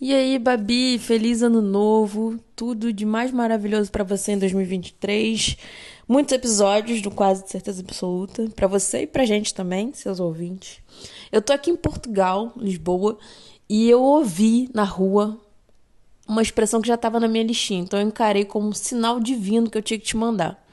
E 0.00 0.14
aí, 0.14 0.38
Babi, 0.38 0.98
feliz 0.98 1.42
ano 1.42 1.60
novo, 1.60 2.38
tudo 2.56 2.90
de 2.90 3.04
mais 3.04 3.30
maravilhoso 3.30 3.90
pra 3.90 4.04
você 4.04 4.32
em 4.32 4.38
2023. 4.38 5.58
Muitos 6.08 6.32
episódios 6.32 7.02
do 7.02 7.10
Quase 7.10 7.46
Certeza 7.46 7.82
Absoluta, 7.82 8.48
pra 8.56 8.66
você 8.66 9.02
e 9.02 9.06
pra 9.06 9.26
gente 9.26 9.54
também, 9.54 9.92
seus 9.92 10.18
ouvintes. 10.18 10.82
Eu 11.30 11.42
tô 11.42 11.52
aqui 11.52 11.70
em 11.70 11.76
Portugal, 11.76 12.52
Lisboa, 12.56 13.18
e 13.68 13.90
eu 13.90 14.02
ouvi 14.02 14.70
na 14.74 14.84
rua 14.84 15.38
uma 16.26 16.42
expressão 16.42 16.80
que 16.80 16.88
já 16.88 16.94
estava 16.94 17.18
na 17.18 17.28
minha 17.28 17.44
listinha, 17.44 17.80
então 17.80 18.00
eu 18.00 18.06
encarei 18.06 18.44
como 18.44 18.68
um 18.68 18.72
sinal 18.72 19.18
divino 19.18 19.68
que 19.68 19.76
eu 19.76 19.82
tinha 19.82 19.98
que 19.98 20.06
te 20.06 20.16
mandar. 20.16 20.64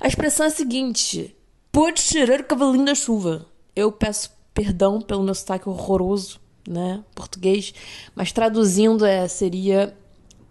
A 0.00 0.06
expressão 0.06 0.44
é 0.44 0.48
a 0.48 0.52
seguinte: 0.52 1.34
pode 1.72 2.02
tirar 2.02 2.40
o 2.40 2.44
cavalinho 2.44 2.84
da 2.84 2.94
chuva. 2.94 3.46
Eu 3.74 3.90
peço 3.92 4.30
perdão 4.52 5.00
pelo 5.00 5.22
meu 5.22 5.34
sotaque 5.34 5.68
horroroso, 5.68 6.40
né, 6.66 7.04
português, 7.14 7.74
mas 8.14 8.32
traduzindo 8.32 9.04
é 9.04 9.28
seria 9.28 9.94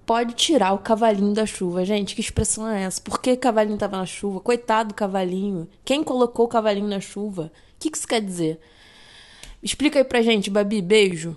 pode 0.05 0.33
tirar 0.35 0.73
o 0.73 0.77
cavalinho 0.77 1.33
da 1.33 1.45
chuva. 1.45 1.83
Gente, 1.83 2.13
que 2.13 2.21
expressão 2.21 2.69
é 2.69 2.83
essa? 2.83 3.01
Por 3.01 3.19
que 3.19 3.35
cavalinho 3.35 3.77
tava 3.77 3.97
na 3.97 4.05
chuva? 4.05 4.39
Coitado 4.39 4.89
do 4.89 4.95
cavalinho. 4.95 5.67
Quem 5.83 6.03
colocou 6.03 6.45
o 6.45 6.49
cavalinho 6.49 6.87
na 6.87 6.99
chuva? 6.99 7.51
O 7.75 7.79
que 7.79 7.89
que 7.89 7.97
isso 7.97 8.07
quer 8.07 8.21
dizer? 8.21 8.59
Explica 9.63 9.97
aí 9.99 10.05
pra 10.05 10.21
gente, 10.21 10.49
Babi. 10.49 10.81
Beijo. 10.81 11.35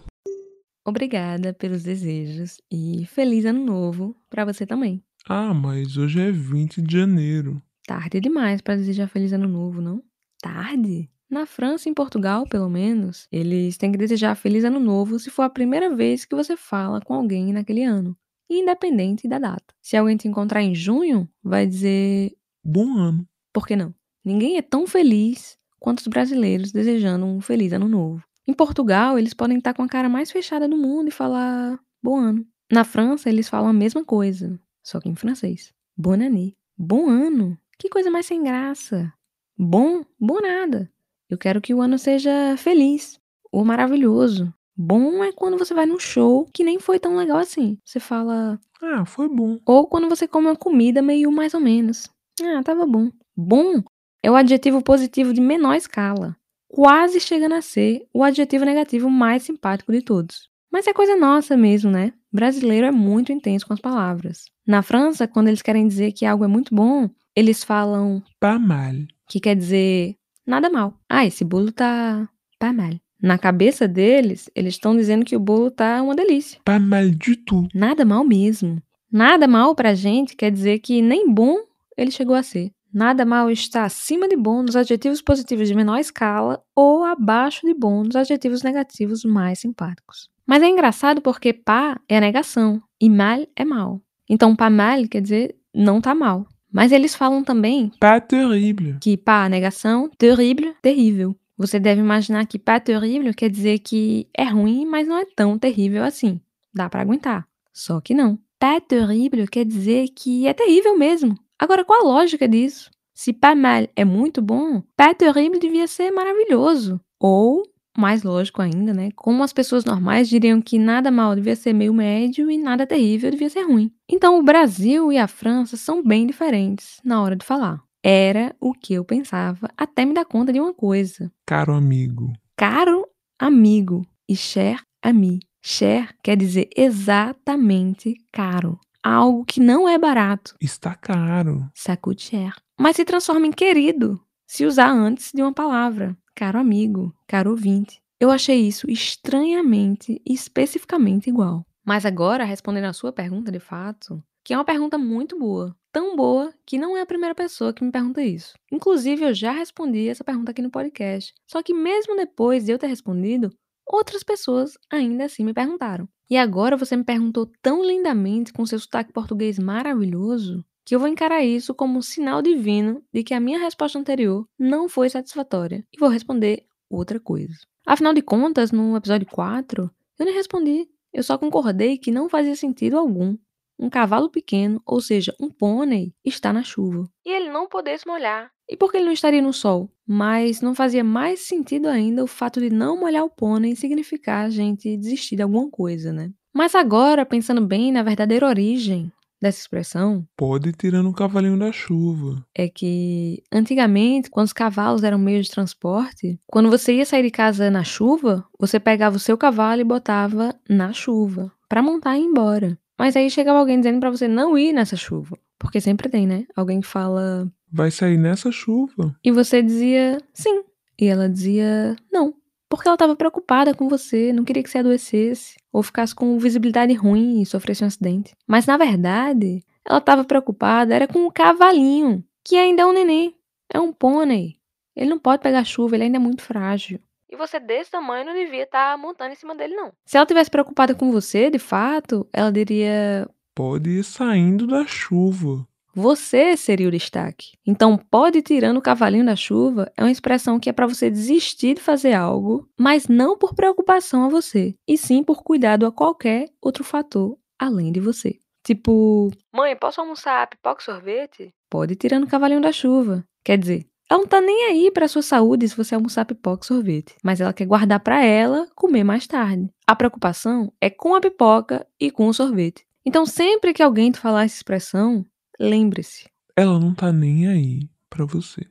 Obrigada 0.84 1.52
pelos 1.52 1.82
desejos 1.82 2.60
e 2.70 3.04
feliz 3.06 3.44
ano 3.44 3.64
novo 3.64 4.16
pra 4.30 4.44
você 4.44 4.66
também. 4.66 5.02
Ah, 5.28 5.52
mas 5.52 5.96
hoje 5.96 6.20
é 6.20 6.30
20 6.30 6.80
de 6.80 6.96
janeiro. 6.98 7.62
Tarde 7.86 8.20
demais 8.20 8.60
pra 8.60 8.76
desejar 8.76 9.08
feliz 9.08 9.32
ano 9.32 9.48
novo, 9.48 9.80
não? 9.80 10.02
Tarde? 10.40 11.10
Na 11.30 11.44
França 11.44 11.88
e 11.88 11.92
em 11.92 11.94
Portugal, 11.94 12.46
pelo 12.46 12.70
menos, 12.70 13.28
eles 13.30 13.76
têm 13.76 13.92
que 13.92 13.98
desejar 13.98 14.34
feliz 14.34 14.64
ano 14.64 14.80
novo 14.80 15.18
se 15.18 15.30
for 15.30 15.42
a 15.42 15.50
primeira 15.50 15.94
vez 15.94 16.24
que 16.24 16.34
você 16.34 16.56
fala 16.56 17.00
com 17.02 17.12
alguém 17.12 17.52
naquele 17.52 17.84
ano, 17.84 18.16
independente 18.48 19.28
da 19.28 19.38
data. 19.38 19.74
Se 19.82 19.96
alguém 19.96 20.16
te 20.16 20.26
encontrar 20.26 20.62
em 20.62 20.74
junho, 20.74 21.28
vai 21.42 21.66
dizer 21.66 22.32
Bom 22.64 22.96
ano. 22.96 23.26
Por 23.52 23.66
que 23.66 23.76
não? 23.76 23.94
Ninguém 24.24 24.56
é 24.56 24.62
tão 24.62 24.86
feliz 24.86 25.58
quanto 25.78 26.00
os 26.00 26.06
brasileiros 26.06 26.72
desejando 26.72 27.26
um 27.26 27.40
feliz 27.40 27.72
ano 27.72 27.88
novo. 27.88 28.22
Em 28.48 28.54
Portugal, 28.54 29.18
eles 29.18 29.34
podem 29.34 29.58
estar 29.58 29.74
com 29.74 29.82
a 29.82 29.88
cara 29.88 30.08
mais 30.08 30.30
fechada 30.30 30.66
do 30.66 30.74
mundo 30.74 31.08
e 31.08 31.12
falar 31.12 31.78
bom 32.02 32.16
ano. 32.16 32.46
Na 32.72 32.82
França, 32.82 33.28
eles 33.28 33.46
falam 33.46 33.68
a 33.68 33.74
mesma 33.74 34.02
coisa, 34.02 34.58
só 34.82 34.98
que 34.98 35.06
em 35.06 35.14
francês. 35.14 35.74
Bonne 35.94 36.24
année. 36.24 36.56
Bom 36.74 37.10
ano. 37.10 37.58
Que 37.78 37.90
coisa 37.90 38.10
mais 38.10 38.24
sem 38.24 38.42
graça. 38.42 39.12
Bom, 39.54 40.02
bom 40.18 40.40
nada. 40.40 40.90
Eu 41.28 41.36
quero 41.36 41.60
que 41.60 41.74
o 41.74 41.82
ano 41.82 41.98
seja 41.98 42.56
feliz 42.56 43.20
ou 43.52 43.66
maravilhoso. 43.66 44.50
Bom 44.74 45.22
é 45.22 45.30
quando 45.30 45.58
você 45.58 45.74
vai 45.74 45.84
num 45.84 45.98
show 45.98 46.48
que 46.50 46.64
nem 46.64 46.80
foi 46.80 46.98
tão 46.98 47.16
legal 47.16 47.36
assim. 47.36 47.76
Você 47.84 48.00
fala. 48.00 48.58
Ah, 48.80 49.04
foi 49.04 49.28
bom. 49.28 49.58
Ou 49.66 49.86
quando 49.86 50.08
você 50.08 50.26
come 50.26 50.46
uma 50.46 50.56
comida 50.56 51.02
meio 51.02 51.30
mais 51.30 51.52
ou 51.52 51.60
menos. 51.60 52.08
Ah, 52.42 52.62
tava 52.62 52.86
bom. 52.86 53.10
Bom 53.36 53.82
é 54.22 54.30
o 54.30 54.36
adjetivo 54.36 54.82
positivo 54.82 55.34
de 55.34 55.40
menor 55.40 55.74
escala. 55.74 56.34
Quase 56.68 57.18
chegando 57.18 57.54
a 57.54 57.62
ser 57.62 58.06
o 58.12 58.22
adjetivo 58.22 58.64
negativo 58.64 59.10
mais 59.10 59.42
simpático 59.42 59.90
de 59.90 60.02
todos. 60.02 60.48
Mas 60.70 60.86
é 60.86 60.92
coisa 60.92 61.16
nossa 61.16 61.56
mesmo, 61.56 61.90
né? 61.90 62.12
Brasileiro 62.30 62.86
é 62.86 62.90
muito 62.90 63.32
intenso 63.32 63.66
com 63.66 63.72
as 63.72 63.80
palavras. 63.80 64.44
Na 64.66 64.82
França, 64.82 65.26
quando 65.26 65.48
eles 65.48 65.62
querem 65.62 65.88
dizer 65.88 66.12
que 66.12 66.26
algo 66.26 66.44
é 66.44 66.48
muito 66.48 66.74
bom, 66.74 67.08
eles 67.34 67.64
falam 67.64 68.22
pas 68.38 68.60
mal, 68.60 68.92
que 69.26 69.40
quer 69.40 69.56
dizer 69.56 70.14
nada 70.46 70.68
mal. 70.68 70.94
Ah, 71.08 71.24
esse 71.24 71.42
bolo 71.42 71.72
tá 71.72 72.28
pas 72.58 72.74
mal. 72.74 72.92
Na 73.20 73.38
cabeça 73.38 73.88
deles, 73.88 74.50
eles 74.54 74.74
estão 74.74 74.94
dizendo 74.94 75.24
que 75.24 75.34
o 75.34 75.40
bolo 75.40 75.70
tá 75.70 76.02
uma 76.02 76.14
delícia. 76.14 76.60
Pas 76.64 76.80
mal 76.80 77.08
du 77.10 77.34
tout. 77.34 77.66
Nada 77.74 78.04
mal 78.04 78.24
mesmo. 78.24 78.80
Nada 79.10 79.48
mal 79.48 79.74
pra 79.74 79.94
gente 79.94 80.36
quer 80.36 80.50
dizer 80.50 80.80
que 80.80 81.00
nem 81.00 81.32
bom 81.32 81.56
ele 81.96 82.10
chegou 82.10 82.36
a 82.36 82.42
ser. 82.42 82.70
Nada 82.92 83.24
mal 83.24 83.50
está 83.50 83.84
acima 83.84 84.26
de 84.28 84.36
bom 84.36 84.62
nos 84.62 84.76
adjetivos 84.76 85.20
positivos 85.20 85.68
de 85.68 85.74
menor 85.74 85.98
escala 85.98 86.62
ou 86.74 87.04
abaixo 87.04 87.66
de 87.66 87.74
bom 87.74 88.02
nos 88.02 88.16
adjetivos 88.16 88.62
negativos 88.62 89.24
mais 89.24 89.60
simpáticos. 89.60 90.30
Mas 90.46 90.62
é 90.62 90.68
engraçado 90.68 91.20
porque 91.20 91.52
pá 91.52 92.00
é 92.08 92.16
a 92.16 92.20
negação 92.20 92.82
e 93.00 93.10
mal 93.10 93.46
é 93.54 93.64
mal. 93.64 94.00
Então 94.28 94.56
pas 94.56 94.72
mal 94.72 95.06
quer 95.08 95.20
dizer 95.20 95.56
não 95.74 96.00
tá 96.00 96.14
mal. 96.14 96.46
Mas 96.72 96.92
eles 96.92 97.14
falam 97.14 97.44
também 97.44 97.90
pas 98.00 98.22
terrible. 98.26 98.96
que 99.00 99.16
pá 99.16 99.44
a 99.44 99.48
negação, 99.48 100.10
terrible, 100.16 100.74
terrível. 100.82 101.36
Você 101.56 101.80
deve 101.80 102.00
imaginar 102.00 102.46
que 102.46 102.58
pas 102.58 102.80
terrible 102.80 103.34
quer 103.34 103.50
dizer 103.50 103.80
que 103.80 104.28
é 104.32 104.44
ruim, 104.44 104.86
mas 104.86 105.08
não 105.08 105.18
é 105.18 105.24
tão 105.24 105.58
terrível 105.58 106.04
assim. 106.04 106.40
Dá 106.72 106.88
para 106.88 107.00
aguentar. 107.00 107.46
Só 107.72 108.00
que 108.00 108.14
não. 108.14 108.38
Pas 108.58 108.80
terrible 108.86 109.46
quer 109.46 109.64
dizer 109.64 110.08
que 110.14 110.46
é 110.46 110.54
terrível 110.54 110.96
mesmo. 110.96 111.36
Agora, 111.58 111.84
qual 111.84 112.02
a 112.02 112.04
lógica 112.04 112.48
disso? 112.48 112.90
Se 113.12 113.32
pas 113.32 113.58
mal 113.58 113.88
é 113.96 114.04
muito 114.04 114.40
bom, 114.40 114.80
pas 114.96 115.14
terrible 115.16 115.58
devia 115.58 115.88
ser 115.88 116.12
maravilhoso. 116.12 117.00
Ou, 117.20 117.64
mais 117.96 118.22
lógico 118.22 118.62
ainda, 118.62 118.94
né? 118.94 119.10
Como 119.16 119.42
as 119.42 119.52
pessoas 119.52 119.84
normais 119.84 120.28
diriam 120.28 120.62
que 120.62 120.78
nada 120.78 121.10
mal 121.10 121.34
devia 121.34 121.56
ser 121.56 121.72
meio 121.72 121.92
médio 121.92 122.48
e 122.48 122.56
nada 122.56 122.86
terrível 122.86 123.32
devia 123.32 123.50
ser 123.50 123.62
ruim. 123.62 123.90
Então, 124.08 124.38
o 124.38 124.42
Brasil 124.44 125.10
e 125.10 125.18
a 125.18 125.26
França 125.26 125.76
são 125.76 126.00
bem 126.00 126.28
diferentes 126.28 127.00
na 127.04 127.20
hora 127.20 127.34
de 127.34 127.44
falar. 127.44 127.82
Era 128.04 128.54
o 128.60 128.72
que 128.72 128.94
eu 128.94 129.04
pensava, 129.04 129.68
até 129.76 130.04
me 130.04 130.14
dar 130.14 130.24
conta 130.24 130.52
de 130.52 130.60
uma 130.60 130.72
coisa. 130.72 131.28
Caro 131.44 131.74
amigo. 131.74 132.32
Caro 132.56 133.04
amigo 133.36 134.06
e 134.28 134.36
cher 134.36 134.80
ami. 135.02 135.40
Cher 135.60 136.14
quer 136.22 136.36
dizer 136.36 136.68
exatamente 136.76 138.14
caro. 138.32 138.78
Algo 139.10 139.42
que 139.42 139.58
não 139.58 139.88
é 139.88 139.96
barato. 139.96 140.54
Está 140.60 140.94
caro. 140.94 141.66
Ça 141.74 141.96
coûte 141.96 142.24
cher. 142.24 142.52
Mas 142.78 142.96
se 142.96 143.06
transforma 143.06 143.46
em 143.46 143.50
querido 143.50 144.20
se 144.46 144.66
usar 144.66 144.90
antes 144.90 145.32
de 145.32 145.40
uma 145.40 145.52
palavra. 145.52 146.14
Caro 146.34 146.58
amigo, 146.58 147.14
caro 147.26 147.52
ouvinte. 147.52 148.02
Eu 148.20 148.30
achei 148.30 148.60
isso 148.60 148.90
estranhamente 148.90 150.20
e 150.28 150.34
especificamente 150.34 151.30
igual. 151.30 151.64
Mas 151.86 152.04
agora, 152.04 152.44
respondendo 152.44 152.84
a 152.84 152.92
sua 152.92 153.10
pergunta 153.10 153.50
de 153.50 153.58
fato, 153.58 154.22
que 154.44 154.52
é 154.52 154.58
uma 154.58 154.64
pergunta 154.64 154.98
muito 154.98 155.38
boa. 155.38 155.74
Tão 155.90 156.14
boa 156.14 156.52
que 156.66 156.76
não 156.76 156.94
é 156.94 157.00
a 157.00 157.06
primeira 157.06 157.34
pessoa 157.34 157.72
que 157.72 157.82
me 157.82 157.90
pergunta 157.90 158.22
isso. 158.22 158.52
Inclusive, 158.70 159.24
eu 159.24 159.32
já 159.32 159.52
respondi 159.52 160.06
essa 160.06 160.22
pergunta 160.22 160.50
aqui 160.50 160.60
no 160.60 160.70
podcast. 160.70 161.32
Só 161.46 161.62
que 161.62 161.72
mesmo 161.72 162.14
depois 162.14 162.66
de 162.66 162.72
eu 162.72 162.78
ter 162.78 162.88
respondido, 162.88 163.50
outras 163.90 164.22
pessoas 164.22 164.78
ainda 164.90 165.24
assim 165.24 165.44
me 165.44 165.54
perguntaram. 165.54 166.08
E 166.30 166.36
agora 166.36 166.76
você 166.76 166.96
me 166.96 167.04
perguntou 167.04 167.50
tão 167.62 167.84
lindamente, 167.84 168.52
com 168.52 168.66
seu 168.66 168.78
sotaque 168.78 169.12
português 169.12 169.58
maravilhoso, 169.58 170.64
que 170.84 170.94
eu 170.94 171.00
vou 171.00 171.08
encarar 171.08 171.42
isso 171.42 171.74
como 171.74 171.98
um 171.98 172.02
sinal 172.02 172.42
divino 172.42 173.02
de 173.12 173.22
que 173.22 173.34
a 173.34 173.40
minha 173.40 173.58
resposta 173.58 173.98
anterior 173.98 174.46
não 174.58 174.88
foi 174.88 175.08
satisfatória 175.08 175.84
e 175.92 175.98
vou 175.98 176.08
responder 176.08 176.66
outra 176.88 177.18
coisa. 177.18 177.54
Afinal 177.86 178.12
de 178.12 178.22
contas, 178.22 178.72
no 178.72 178.96
episódio 178.96 179.26
4, 179.26 179.90
eu 180.18 180.24
nem 180.26 180.34
respondi. 180.34 180.88
Eu 181.12 181.22
só 181.22 181.38
concordei 181.38 181.96
que 181.96 182.10
não 182.10 182.28
fazia 182.28 182.54
sentido 182.54 182.98
algum 182.98 183.36
um 183.78 183.88
cavalo 183.90 184.28
pequeno, 184.30 184.80
ou 184.84 185.00
seja, 185.00 185.34
um 185.40 185.48
pônei, 185.50 186.12
está 186.24 186.52
na 186.52 186.62
chuva. 186.62 187.08
E 187.24 187.30
ele 187.30 187.50
não 187.50 187.68
poder 187.68 187.98
se 187.98 188.06
molhar. 188.06 188.50
E 188.68 188.76
por 188.76 188.90
que 188.90 188.98
ele 188.98 189.06
não 189.06 189.12
estaria 189.12 189.40
no 189.40 189.52
sol? 189.52 189.90
Mas 190.06 190.60
não 190.60 190.74
fazia 190.74 191.04
mais 191.04 191.40
sentido 191.40 191.86
ainda 191.88 192.22
o 192.24 192.26
fato 192.26 192.60
de 192.60 192.70
não 192.70 192.98
molhar 192.98 193.24
o 193.24 193.30
pônei 193.30 193.74
significar 193.76 194.46
a 194.46 194.50
gente 194.50 194.96
desistir 194.96 195.36
de 195.36 195.42
alguma 195.42 195.70
coisa, 195.70 196.12
né? 196.12 196.30
Mas 196.54 196.74
agora, 196.74 197.24
pensando 197.24 197.60
bem 197.64 197.92
na 197.92 198.02
verdadeira 198.02 198.46
origem 198.48 199.12
dessa 199.40 199.60
expressão, 199.60 200.26
Pode 200.36 200.70
ir 200.70 200.72
tirando 200.74 201.08
o 201.08 201.14
cavalinho 201.14 201.56
da 201.58 201.70
chuva. 201.70 202.44
é 202.56 202.68
que 202.68 203.40
antigamente, 203.52 204.28
quando 204.28 204.46
os 204.46 204.52
cavalos 204.52 205.04
eram 205.04 205.18
meio 205.18 205.40
de 205.42 205.50
transporte, 205.50 206.38
quando 206.48 206.68
você 206.68 206.94
ia 206.94 207.06
sair 207.06 207.22
de 207.22 207.30
casa 207.30 207.70
na 207.70 207.84
chuva, 207.84 208.44
você 208.58 208.80
pegava 208.80 209.16
o 209.16 209.20
seu 209.20 209.38
cavalo 209.38 209.80
e 209.80 209.84
botava 209.84 210.52
na 210.68 210.92
chuva 210.92 211.52
para 211.68 211.82
montar 211.82 212.18
e 212.18 212.22
ir 212.22 212.24
embora. 212.24 212.76
Mas 212.98 213.16
aí 213.16 213.30
chegava 213.30 213.58
alguém 213.58 213.78
dizendo 213.78 214.00
para 214.00 214.10
você 214.10 214.26
não 214.26 214.58
ir 214.58 214.72
nessa 214.72 214.96
chuva, 214.96 215.38
porque 215.58 215.80
sempre 215.80 216.08
tem, 216.08 216.26
né? 216.26 216.46
Alguém 216.56 216.80
que 216.80 216.86
fala 216.86 217.50
Vai 217.70 217.90
sair 217.90 218.16
nessa 218.18 218.50
chuva. 218.50 219.14
e 219.22 219.30
você 219.30 219.62
dizia 219.62 220.18
sim, 220.32 220.62
e 221.00 221.06
ela 221.06 221.28
dizia 221.28 221.94
não, 222.10 222.34
porque 222.68 222.88
ela 222.88 222.96
estava 222.96 223.14
preocupada 223.14 223.74
com 223.74 223.88
você, 223.88 224.32
não 224.32 224.44
queria 224.44 224.62
que 224.62 224.70
você 224.70 224.78
adoecesse 224.78 225.56
ou 225.72 225.82
ficasse 225.82 226.14
com 226.14 226.38
visibilidade 226.38 226.92
ruim 226.94 227.40
e 227.40 227.46
sofresse 227.46 227.84
um 227.84 227.86
acidente. 227.86 228.34
Mas 228.46 228.66
na 228.66 228.76
verdade, 228.76 229.62
ela 229.86 229.98
estava 229.98 230.24
preocupada 230.24 230.94
era 230.94 231.06
com 231.06 231.26
o 231.26 231.32
cavalinho, 231.32 232.24
que 232.44 232.56
ainda 232.56 232.82
é 232.82 232.86
um 232.86 232.92
neném, 232.92 233.34
é 233.72 233.78
um 233.78 233.92
pônei. 233.92 234.56
Ele 234.96 235.10
não 235.10 235.18
pode 235.18 235.42
pegar 235.42 235.62
chuva, 235.64 235.94
ele 235.94 236.04
ainda 236.04 236.16
é 236.16 236.20
muito 236.20 236.42
frágil. 236.42 236.98
E 237.30 237.36
você 237.36 237.60
desse 237.60 237.90
tamanho 237.90 238.24
não 238.24 238.32
devia 238.34 238.62
estar 238.64 238.96
montando 238.98 239.32
em 239.32 239.36
cima 239.36 239.54
dele, 239.54 239.74
não. 239.74 239.92
Se 240.06 240.16
ela 240.16 240.26
tivesse 240.26 240.50
preocupada 240.50 240.94
com 240.94 241.12
você, 241.12 241.50
de 241.50 241.58
fato, 241.58 242.26
ela 242.32 242.50
diria: 242.50 243.28
Pode 243.54 243.90
ir 243.90 244.04
saindo 244.04 244.66
da 244.66 244.86
chuva. 244.86 245.66
você 245.94 246.56
seria 246.56 246.88
o 246.88 246.92
destaque. 246.92 247.52
Então, 247.66 247.96
pode 247.98 248.38
ir 248.38 248.42
tirando 248.42 248.76
o 248.78 248.82
cavalinho 248.82 249.26
da 249.26 249.34
chuva 249.36 249.90
é 249.96 250.02
uma 250.02 250.10
expressão 250.10 250.58
que 250.60 250.70
é 250.70 250.72
para 250.72 250.86
você 250.86 251.10
desistir 251.10 251.74
de 251.74 251.80
fazer 251.82 252.12
algo, 252.14 252.68
mas 252.78 253.08
não 253.08 253.36
por 253.36 253.54
preocupação 253.54 254.24
a 254.24 254.28
você, 254.28 254.74
e 254.86 254.96
sim 254.96 255.24
por 255.24 255.42
cuidado 255.42 255.84
a 255.86 255.92
qualquer 255.92 256.48
outro 256.62 256.84
fator 256.84 257.36
além 257.58 257.90
de 257.90 257.98
você. 258.00 258.38
Tipo, 258.64 259.30
mãe, 259.52 259.74
posso 259.74 260.00
almoçar 260.00 260.46
pipoca 260.46 260.80
e 260.80 260.84
sorvete? 260.84 261.54
Pode 261.68 261.94
ir 261.94 261.96
tirando 261.96 262.24
o 262.24 262.28
cavalinho 262.28 262.60
da 262.60 262.70
chuva. 262.70 263.24
Quer 263.44 263.58
dizer, 263.58 263.86
ela 264.10 264.20
não 264.20 264.26
tá 264.26 264.40
nem 264.40 264.64
aí 264.66 264.90
pra 264.90 265.06
sua 265.06 265.20
saúde 265.20 265.68
se 265.68 265.76
você 265.76 265.94
almoçar 265.94 266.24
pipoca 266.24 266.64
e 266.64 266.66
sorvete, 266.66 267.14
mas 267.22 267.42
ela 267.42 267.52
quer 267.52 267.66
guardar 267.66 268.00
pra 268.00 268.24
ela 268.24 268.66
comer 268.74 269.04
mais 269.04 269.26
tarde. 269.26 269.68
A 269.86 269.94
preocupação 269.94 270.72
é 270.80 270.88
com 270.88 271.14
a 271.14 271.20
pipoca 271.20 271.86
e 272.00 272.10
com 272.10 272.26
o 272.26 272.32
sorvete. 272.32 272.86
Então, 273.04 273.26
sempre 273.26 273.74
que 273.74 273.82
alguém 273.82 274.10
te 274.10 274.18
falar 274.18 274.44
essa 274.44 274.56
expressão, 274.56 275.24
lembre-se. 275.60 276.26
Ela 276.56 276.78
não 276.80 276.94
tá 276.94 277.12
nem 277.12 277.48
aí 277.48 277.80
pra 278.08 278.24
você. 278.24 278.66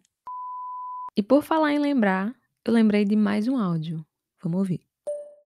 E 1.16 1.22
por 1.22 1.44
falar 1.44 1.72
em 1.72 1.80
lembrar, 1.80 2.34
eu 2.66 2.74
lembrei 2.74 3.06
de 3.06 3.16
mais 3.16 3.48
um 3.48 3.58
áudio. 3.58 4.04
Vamos 4.44 4.58
ouvir. 4.58 4.82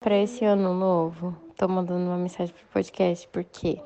Para 0.00 0.22
esse 0.22 0.44
ano 0.44 0.72
novo, 0.72 1.36
tô 1.56 1.66
mandando 1.66 2.06
uma 2.06 2.16
mensagem 2.16 2.54
pro 2.54 2.64
podcast 2.72 3.28
porque 3.28 3.80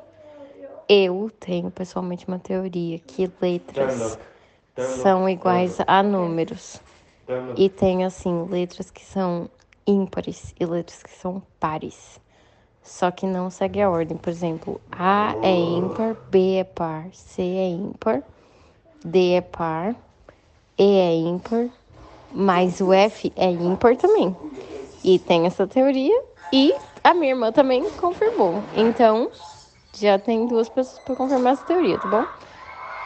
eu 0.87 1.31
tenho 1.41 1.71
pessoalmente 1.71 2.29
uma 2.29 2.39
teoria 2.39 2.99
que 2.99 3.31
letras 3.41 4.19
são 4.77 5.29
iguais 5.29 5.79
a 5.87 6.03
números. 6.03 6.81
E 7.57 7.69
tem 7.69 8.05
assim, 8.05 8.47
letras 8.51 8.91
que 8.91 9.05
são 9.05 9.49
ímpares 9.87 10.55
e 10.59 10.67
letras 10.67 11.03
que 11.03 11.11
são 11.11 11.43
pares. 11.59 12.21
Só 12.83 13.11
que 13.11 13.27
não 13.27 13.49
segue 13.49 13.81
a 13.81 13.89
ordem. 13.89 14.17
Por 14.17 14.31
exemplo, 14.31 14.81
A 14.93 15.35
é 15.43 15.55
ímpar, 15.55 16.17
B 16.31 16.57
é 16.57 16.65
par, 16.65 17.07
C 17.13 17.43
é 17.43 17.69
ímpar, 17.69 18.23
D 19.05 19.33
é 19.33 19.41
par, 19.41 19.95
E 20.77 20.99
é 20.99 21.15
ímpar, 21.15 21.69
mas 22.33 22.81
o 22.81 22.93
F 22.93 23.33
é 23.37 23.51
ímpar 23.51 23.97
também. 23.97 24.37
E 25.03 25.19
tem 25.19 25.47
essa 25.47 25.67
teoria 25.67 26.23
e 26.53 26.75
a 27.03 27.15
minha 27.15 27.33
irmã 27.33 27.53
também 27.53 27.89
confirmou. 27.93 28.63
Então, 28.75 29.31
já 29.95 30.19
tem 30.19 30.47
duas 30.47 30.69
pessoas 30.69 30.99
para 31.01 31.15
confirmar 31.15 31.53
essa 31.53 31.65
teoria, 31.65 31.99
tá 31.99 32.09
bom? 32.09 32.27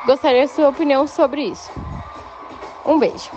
Gostaria 0.06 0.42
da 0.42 0.48
sua 0.48 0.68
opinião 0.68 1.06
sobre 1.06 1.44
isso. 1.50 1.70
Um 2.86 2.98
beijo. 2.98 3.30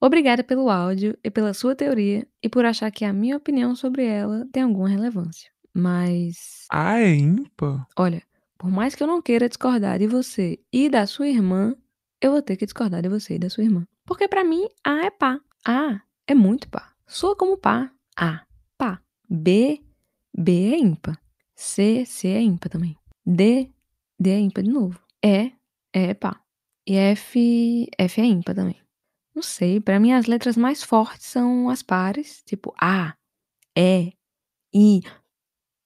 Obrigada 0.00 0.44
pelo 0.44 0.70
áudio 0.70 1.18
e 1.24 1.30
pela 1.30 1.54
sua 1.54 1.74
teoria 1.74 2.26
e 2.42 2.48
por 2.48 2.64
achar 2.64 2.90
que 2.90 3.04
a 3.04 3.12
minha 3.12 3.36
opinião 3.36 3.74
sobre 3.74 4.04
ela 4.04 4.46
tem 4.52 4.62
alguma 4.62 4.88
relevância. 4.88 5.50
Mas. 5.74 6.66
A 6.70 7.00
é 7.00 7.14
ímpar? 7.14 7.86
Olha, 7.98 8.22
por 8.56 8.70
mais 8.70 8.94
que 8.94 9.02
eu 9.02 9.06
não 9.06 9.20
queira 9.20 9.48
discordar 9.48 9.98
de 9.98 10.06
você 10.06 10.60
e 10.72 10.88
da 10.88 11.06
sua 11.06 11.28
irmã, 11.28 11.74
eu 12.20 12.32
vou 12.32 12.42
ter 12.42 12.56
que 12.56 12.66
discordar 12.66 13.02
de 13.02 13.08
você 13.08 13.34
e 13.34 13.38
da 13.38 13.50
sua 13.50 13.64
irmã. 13.64 13.86
Porque 14.04 14.28
para 14.28 14.44
mim, 14.44 14.68
A 14.84 15.06
é 15.06 15.10
pá. 15.10 15.40
A 15.66 16.00
é 16.26 16.34
muito 16.34 16.68
pá. 16.68 16.92
Soa 17.06 17.34
como 17.34 17.56
pá. 17.56 17.90
A, 18.16 18.42
pá. 18.78 19.00
B, 19.28 19.82
B 20.32 20.74
é 20.74 20.78
ímpar. 20.78 21.18
C, 21.54 22.04
C 22.06 22.28
é 22.28 22.40
ímpar 22.40 22.70
também. 22.70 22.96
D, 23.24 23.70
D 24.18 24.30
é 24.30 24.38
ímpar 24.38 24.62
de 24.62 24.70
novo. 24.70 25.00
E 25.24 25.52
é 25.96 26.14
pá. 26.14 26.40
E 26.86 26.94
F, 26.96 27.88
F 27.98 28.20
é 28.20 28.24
ímpar 28.24 28.54
também. 28.54 28.80
Não 29.34 29.42
sei, 29.42 29.80
para 29.80 29.98
mim 29.98 30.12
as 30.12 30.26
letras 30.26 30.56
mais 30.56 30.82
fortes 30.82 31.26
são 31.26 31.68
as 31.68 31.82
pares, 31.82 32.42
tipo 32.44 32.74
A, 32.80 33.14
E, 33.76 34.12
I. 34.74 35.00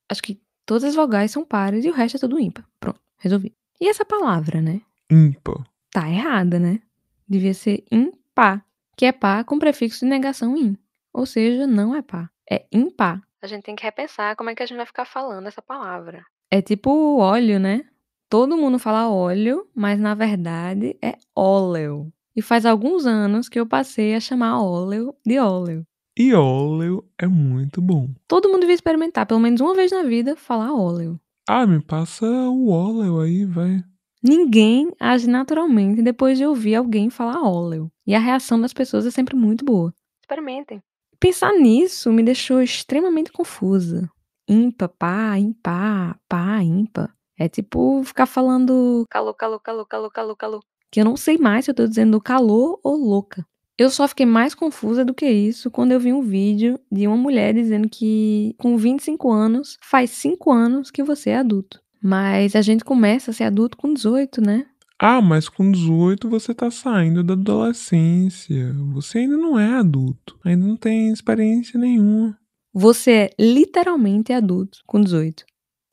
Acho 0.09 0.23
que 0.23 0.40
todas 0.67 0.85
as 0.85 0.95
vogais 0.95 1.31
são 1.31 1.45
pares 1.45 1.85
e 1.85 1.90
o 1.90 1.93
resto 1.93 2.17
é 2.17 2.21
tudo 2.21 2.38
ímpar. 2.38 2.64
Pronto, 2.79 3.00
resolvi. 3.19 3.55
E 3.81 3.88
essa 3.88 4.05
palavra, 4.05 4.61
né? 4.61 4.83
Ímpar. 5.11 5.64
Tá 5.90 6.09
errada, 6.09 6.59
né? 6.59 6.81
Devia 7.29 7.55
ser 7.55 7.85
impar, 7.90 8.64
que 8.97 9.07
é 9.07 9.12
pá 9.12 9.43
com 9.45 9.59
prefixo 9.59 10.00
de 10.00 10.07
negação 10.07 10.57
in. 10.57 10.76
Ou 11.12 11.26
seja, 11.26 11.67
não 11.67 11.95
é 11.95 12.02
pá, 12.02 12.31
é 12.49 12.67
impar. 12.71 13.23
A 13.43 13.47
gente 13.47 13.64
tem 13.64 13.75
que 13.75 13.83
repensar 13.83 14.37
como 14.37 14.50
é 14.50 14.55
que 14.55 14.62
a 14.62 14.67
gente 14.67 14.76
vai 14.76 14.87
ficar 14.87 15.05
falando 15.05 15.47
essa 15.47 15.62
palavra. 15.62 16.25
É 16.50 16.61
tipo 16.61 17.19
óleo, 17.19 17.59
né? 17.59 17.88
Todo 18.31 18.57
mundo 18.57 18.79
fala 18.79 19.11
óleo, 19.11 19.67
mas 19.75 19.99
na 19.99 20.15
verdade 20.15 20.97
é 21.03 21.19
óleo. 21.35 22.13
E 22.37 22.41
faz 22.41 22.65
alguns 22.65 23.05
anos 23.05 23.49
que 23.49 23.59
eu 23.59 23.67
passei 23.67 24.15
a 24.15 24.21
chamar 24.21 24.63
óleo 24.63 25.13
de 25.27 25.37
óleo. 25.41 25.85
E 26.17 26.33
óleo 26.33 27.05
é 27.19 27.27
muito 27.27 27.83
bom. 27.83 28.09
Todo 28.29 28.49
mundo 28.49 28.61
devia 28.61 28.77
experimentar, 28.77 29.27
pelo 29.27 29.41
menos 29.41 29.61
uma 29.61 29.75
vez 29.75 29.91
na 29.91 30.05
vida, 30.05 30.37
falar 30.37 30.73
óleo. 30.73 31.19
Ah, 31.49 31.67
me 31.67 31.83
passa 31.83 32.25
o 32.25 32.69
óleo 32.69 33.19
aí, 33.19 33.45
vai. 33.45 33.83
Ninguém 34.23 34.93
age 35.01 35.29
naturalmente 35.29 36.01
depois 36.01 36.39
de 36.39 36.47
ouvir 36.47 36.77
alguém 36.77 37.11
falar 37.11 37.43
óleo. 37.43 37.91
E 38.07 38.15
a 38.15 38.21
reação 38.21 38.61
das 38.61 38.73
pessoas 38.73 39.07
é 39.07 39.11
sempre 39.11 39.35
muito 39.35 39.65
boa. 39.65 39.93
Experimentem. 40.23 40.81
Pensar 41.19 41.53
nisso 41.55 42.13
me 42.13 42.23
deixou 42.23 42.63
extremamente 42.63 43.33
confusa. 43.33 44.09
Impa, 44.49 44.89
pá, 44.89 45.37
impá, 45.37 46.17
pá, 46.29 46.63
impa. 46.63 47.13
É 47.41 47.49
tipo 47.49 48.03
ficar 48.05 48.27
falando 48.27 49.07
calor, 49.09 49.33
calor, 49.33 49.61
calor, 49.61 49.87
calor, 49.87 50.11
calor, 50.11 50.37
calor 50.37 50.61
que 50.91 51.01
eu 51.01 51.05
não 51.07 51.17
sei 51.17 51.39
mais 51.39 51.65
se 51.65 51.71
eu 51.71 51.75
tô 51.75 51.87
dizendo 51.87 52.21
calor 52.21 52.79
ou 52.83 52.97
louca. 52.97 53.47
Eu 53.79 53.89
só 53.89 54.07
fiquei 54.07 54.27
mais 54.27 54.55
confusa 54.55 55.07
do 55.07 55.15
que 55.15 55.25
isso 55.25 55.71
quando 55.71 55.93
eu 55.93 56.01
vi 56.01 56.13
um 56.13 56.21
vídeo 56.21 56.79
de 56.93 57.07
uma 57.07 57.17
mulher 57.17 57.55
dizendo 57.55 57.89
que 57.89 58.55
com 58.59 58.77
25 58.77 59.33
anos 59.33 59.79
faz 59.81 60.11
5 60.11 60.53
anos 60.53 60.91
que 60.91 61.03
você 61.03 61.31
é 61.31 61.39
adulto. 61.39 61.81
Mas 62.03 62.55
a 62.55 62.61
gente 62.61 62.85
começa 62.85 63.31
a 63.31 63.35
ser 63.35 63.45
adulto 63.45 63.79
com 63.79 63.95
18, 63.95 64.43
né? 64.43 64.67
Ah, 64.99 65.23
mas 65.23 65.49
com 65.49 65.73
18 65.73 66.29
você 66.29 66.53
tá 66.53 66.71
saindo 66.71 67.25
da 67.25 67.33
adolescência. 67.33 68.75
Você 68.93 69.21
ainda 69.21 69.39
não 69.39 69.59
é 69.59 69.79
adulto. 69.79 70.39
Ainda 70.45 70.67
não 70.67 70.77
tem 70.77 71.11
experiência 71.11 71.81
nenhuma. 71.81 72.39
Você 72.75 73.11
é 73.11 73.31
literalmente 73.39 74.31
adulto 74.31 74.81
com 74.87 75.01
18. 75.01 75.45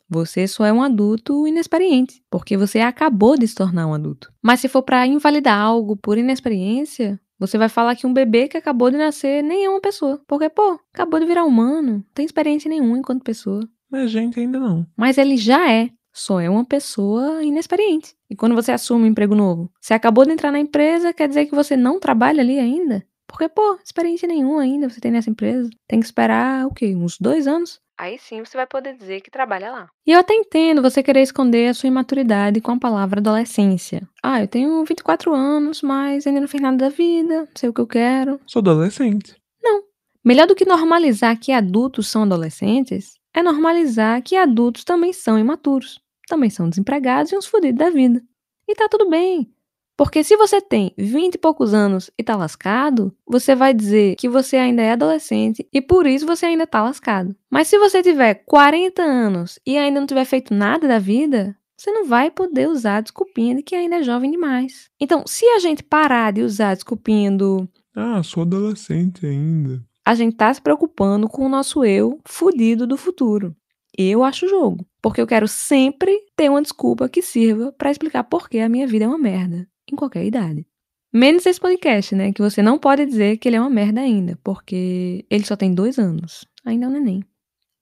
Você 0.09 0.47
só 0.47 0.65
é 0.65 0.71
um 0.71 0.81
adulto 0.81 1.45
inexperiente, 1.47 2.21
porque 2.29 2.55
você 2.55 2.79
acabou 2.79 3.37
de 3.37 3.47
se 3.47 3.55
tornar 3.55 3.87
um 3.87 3.93
adulto. 3.93 4.31
Mas 4.41 4.61
se 4.61 4.69
for 4.69 4.81
para 4.81 5.05
invalidar 5.05 5.59
algo 5.59 5.97
por 5.97 6.17
inexperiência, 6.17 7.19
você 7.39 7.57
vai 7.57 7.69
falar 7.69 7.95
que 7.95 8.07
um 8.07 8.13
bebê 8.13 8.47
que 8.47 8.57
acabou 8.57 8.89
de 8.89 8.97
nascer 8.97 9.43
nem 9.43 9.65
é 9.65 9.69
uma 9.69 9.81
pessoa. 9.81 10.21
Porque, 10.27 10.49
pô, 10.49 10.79
acabou 10.93 11.19
de 11.19 11.25
virar 11.25 11.43
humano, 11.43 11.91
não 11.91 12.05
tem 12.13 12.25
experiência 12.25 12.69
nenhuma 12.69 12.97
enquanto 12.97 13.23
pessoa. 13.23 13.67
Mas 13.91 14.03
a 14.03 14.07
gente 14.07 14.39
ainda 14.39 14.59
não. 14.59 14.85
Mas 14.95 15.17
ele 15.17 15.37
já 15.37 15.71
é. 15.71 15.89
Só 16.13 16.39
é 16.39 16.49
uma 16.49 16.65
pessoa 16.65 17.43
inexperiente. 17.43 18.15
E 18.27 18.35
quando 18.35 18.55
você 18.55 18.71
assume 18.71 19.03
um 19.03 19.07
emprego 19.07 19.35
novo, 19.35 19.71
você 19.79 19.93
acabou 19.93 20.25
de 20.25 20.31
entrar 20.31 20.51
na 20.51 20.59
empresa, 20.59 21.13
quer 21.13 21.27
dizer 21.27 21.45
que 21.45 21.53
você 21.53 21.77
não 21.77 21.99
trabalha 21.99 22.41
ali 22.41 22.57
ainda? 22.57 23.05
Porque, 23.27 23.47
pô, 23.47 23.77
experiência 23.83 24.27
nenhuma 24.27 24.61
ainda 24.61 24.89
você 24.89 24.99
tem 24.99 25.11
nessa 25.11 25.29
empresa. 25.29 25.69
Tem 25.87 25.99
que 25.99 26.05
esperar, 26.05 26.65
o 26.65 26.73
quê? 26.73 26.95
Uns 26.95 27.19
dois 27.19 27.45
anos? 27.45 27.79
Aí 27.97 28.19
sim 28.19 28.43
você 28.43 28.55
vai 28.55 28.67
poder 28.67 28.95
dizer 28.95 29.21
que 29.21 29.31
trabalha 29.31 29.71
lá. 29.71 29.89
E 30.05 30.11
eu 30.11 30.19
até 30.19 30.33
entendo 30.33 30.83
você 30.83 31.01
querer 31.01 31.21
esconder 31.21 31.69
a 31.69 31.73
sua 31.73 31.87
imaturidade 31.87 32.61
com 32.61 32.71
a 32.71 32.79
palavra 32.79 33.19
adolescência. 33.19 34.07
Ah, 34.21 34.39
eu 34.41 34.47
tenho 34.47 34.85
24 34.85 35.33
anos, 35.33 35.81
mas 35.81 36.27
ainda 36.27 36.41
não 36.41 36.47
fiz 36.47 36.61
nada 36.61 36.77
da 36.77 36.89
vida, 36.89 37.41
não 37.41 37.47
sei 37.55 37.69
o 37.69 37.73
que 37.73 37.81
eu 37.81 37.87
quero. 37.87 38.39
Sou 38.45 38.59
adolescente. 38.59 39.35
Não. 39.63 39.81
Melhor 40.23 40.45
do 40.45 40.55
que 40.55 40.65
normalizar 40.65 41.39
que 41.39 41.51
adultos 41.51 42.07
são 42.07 42.21
adolescentes, 42.23 43.15
é 43.33 43.41
normalizar 43.41 44.21
que 44.21 44.35
adultos 44.35 44.83
também 44.83 45.11
são 45.11 45.39
imaturos, 45.39 45.99
também 46.27 46.51
são 46.51 46.69
desempregados 46.69 47.31
e 47.31 47.37
uns 47.37 47.47
fodidos 47.47 47.79
da 47.79 47.89
vida. 47.89 48.21
E 48.67 48.75
tá 48.75 48.87
tudo 48.87 49.09
bem. 49.09 49.51
Porque 49.97 50.23
se 50.23 50.37
você 50.37 50.61
tem 50.61 50.93
20 50.95 51.33
e 51.33 51.37
poucos 51.39 51.73
anos 51.73 52.11
e 52.15 52.23
tá 52.23 52.35
lascado, 52.35 53.11
você 53.25 53.55
vai 53.55 53.73
dizer 53.73 54.15
que 54.15 54.29
você 54.29 54.55
ainda 54.55 54.83
é 54.83 54.91
adolescente 54.91 55.67
e 55.73 55.81
por 55.81 56.05
isso 56.05 56.23
você 56.23 56.45
ainda 56.45 56.67
tá 56.67 56.83
lascado. 56.83 57.35
Mas 57.49 57.67
se 57.67 57.79
você 57.79 58.03
tiver 58.03 58.35
40 58.45 59.01
anos 59.01 59.59
e 59.65 59.75
ainda 59.75 59.99
não 59.99 60.05
tiver 60.05 60.25
feito 60.25 60.53
nada 60.53 60.87
da 60.87 60.99
vida, 60.99 61.57
você 61.75 61.91
não 61.91 62.05
vai 62.05 62.29
poder 62.29 62.69
usar 62.69 62.97
a 62.97 63.01
desculpinha 63.01 63.55
de 63.55 63.63
que 63.63 63.73
ainda 63.73 63.95
é 63.95 64.03
jovem 64.03 64.29
demais. 64.29 64.87
Então, 64.99 65.23
se 65.25 65.45
a 65.47 65.57
gente 65.57 65.81
parar 65.81 66.31
de 66.31 66.43
usar 66.43 66.69
a 66.69 66.75
desculpinha 66.75 67.31
do 67.31 67.67
Ah, 67.95 68.21
sou 68.21 68.43
adolescente 68.43 69.25
ainda. 69.25 69.83
A 70.05 70.13
gente 70.13 70.35
tá 70.35 70.53
se 70.53 70.61
preocupando 70.61 71.27
com 71.27 71.43
o 71.43 71.49
nosso 71.49 71.83
eu 71.83 72.19
fudido 72.23 72.85
do 72.85 72.97
futuro. 72.97 73.55
Eu 73.97 74.23
acho 74.23 74.47
jogo, 74.47 74.85
porque 75.01 75.19
eu 75.19 75.25
quero 75.25 75.47
sempre 75.47 76.15
ter 76.35 76.51
uma 76.51 76.61
desculpa 76.61 77.09
que 77.09 77.23
sirva 77.23 77.71
para 77.71 77.89
explicar 77.89 78.23
por 78.25 78.47
que 78.47 78.59
a 78.59 78.69
minha 78.69 78.85
vida 78.85 79.05
é 79.05 79.07
uma 79.07 79.17
merda 79.17 79.67
em 79.91 79.95
qualquer 79.95 80.25
idade. 80.25 80.65
Menos 81.13 81.45
esse 81.45 81.59
podcast, 81.59 82.13
né? 82.15 82.33
Que 82.33 82.41
você 82.41 82.61
não 82.61 82.77
pode 82.77 83.05
dizer 83.05 83.37
que 83.37 83.47
ele 83.47 83.55
é 83.55 83.61
uma 83.61 83.69
merda 83.69 84.01
ainda, 84.01 84.37
porque 84.43 85.25
ele 85.29 85.45
só 85.45 85.55
tem 85.55 85.73
dois 85.73 85.97
anos. 85.97 86.45
Ainda 86.65 86.85
é 86.85 86.89
um 86.89 86.91
neném. 86.91 87.23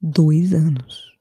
Dois 0.01 0.53
anos. 0.53 1.15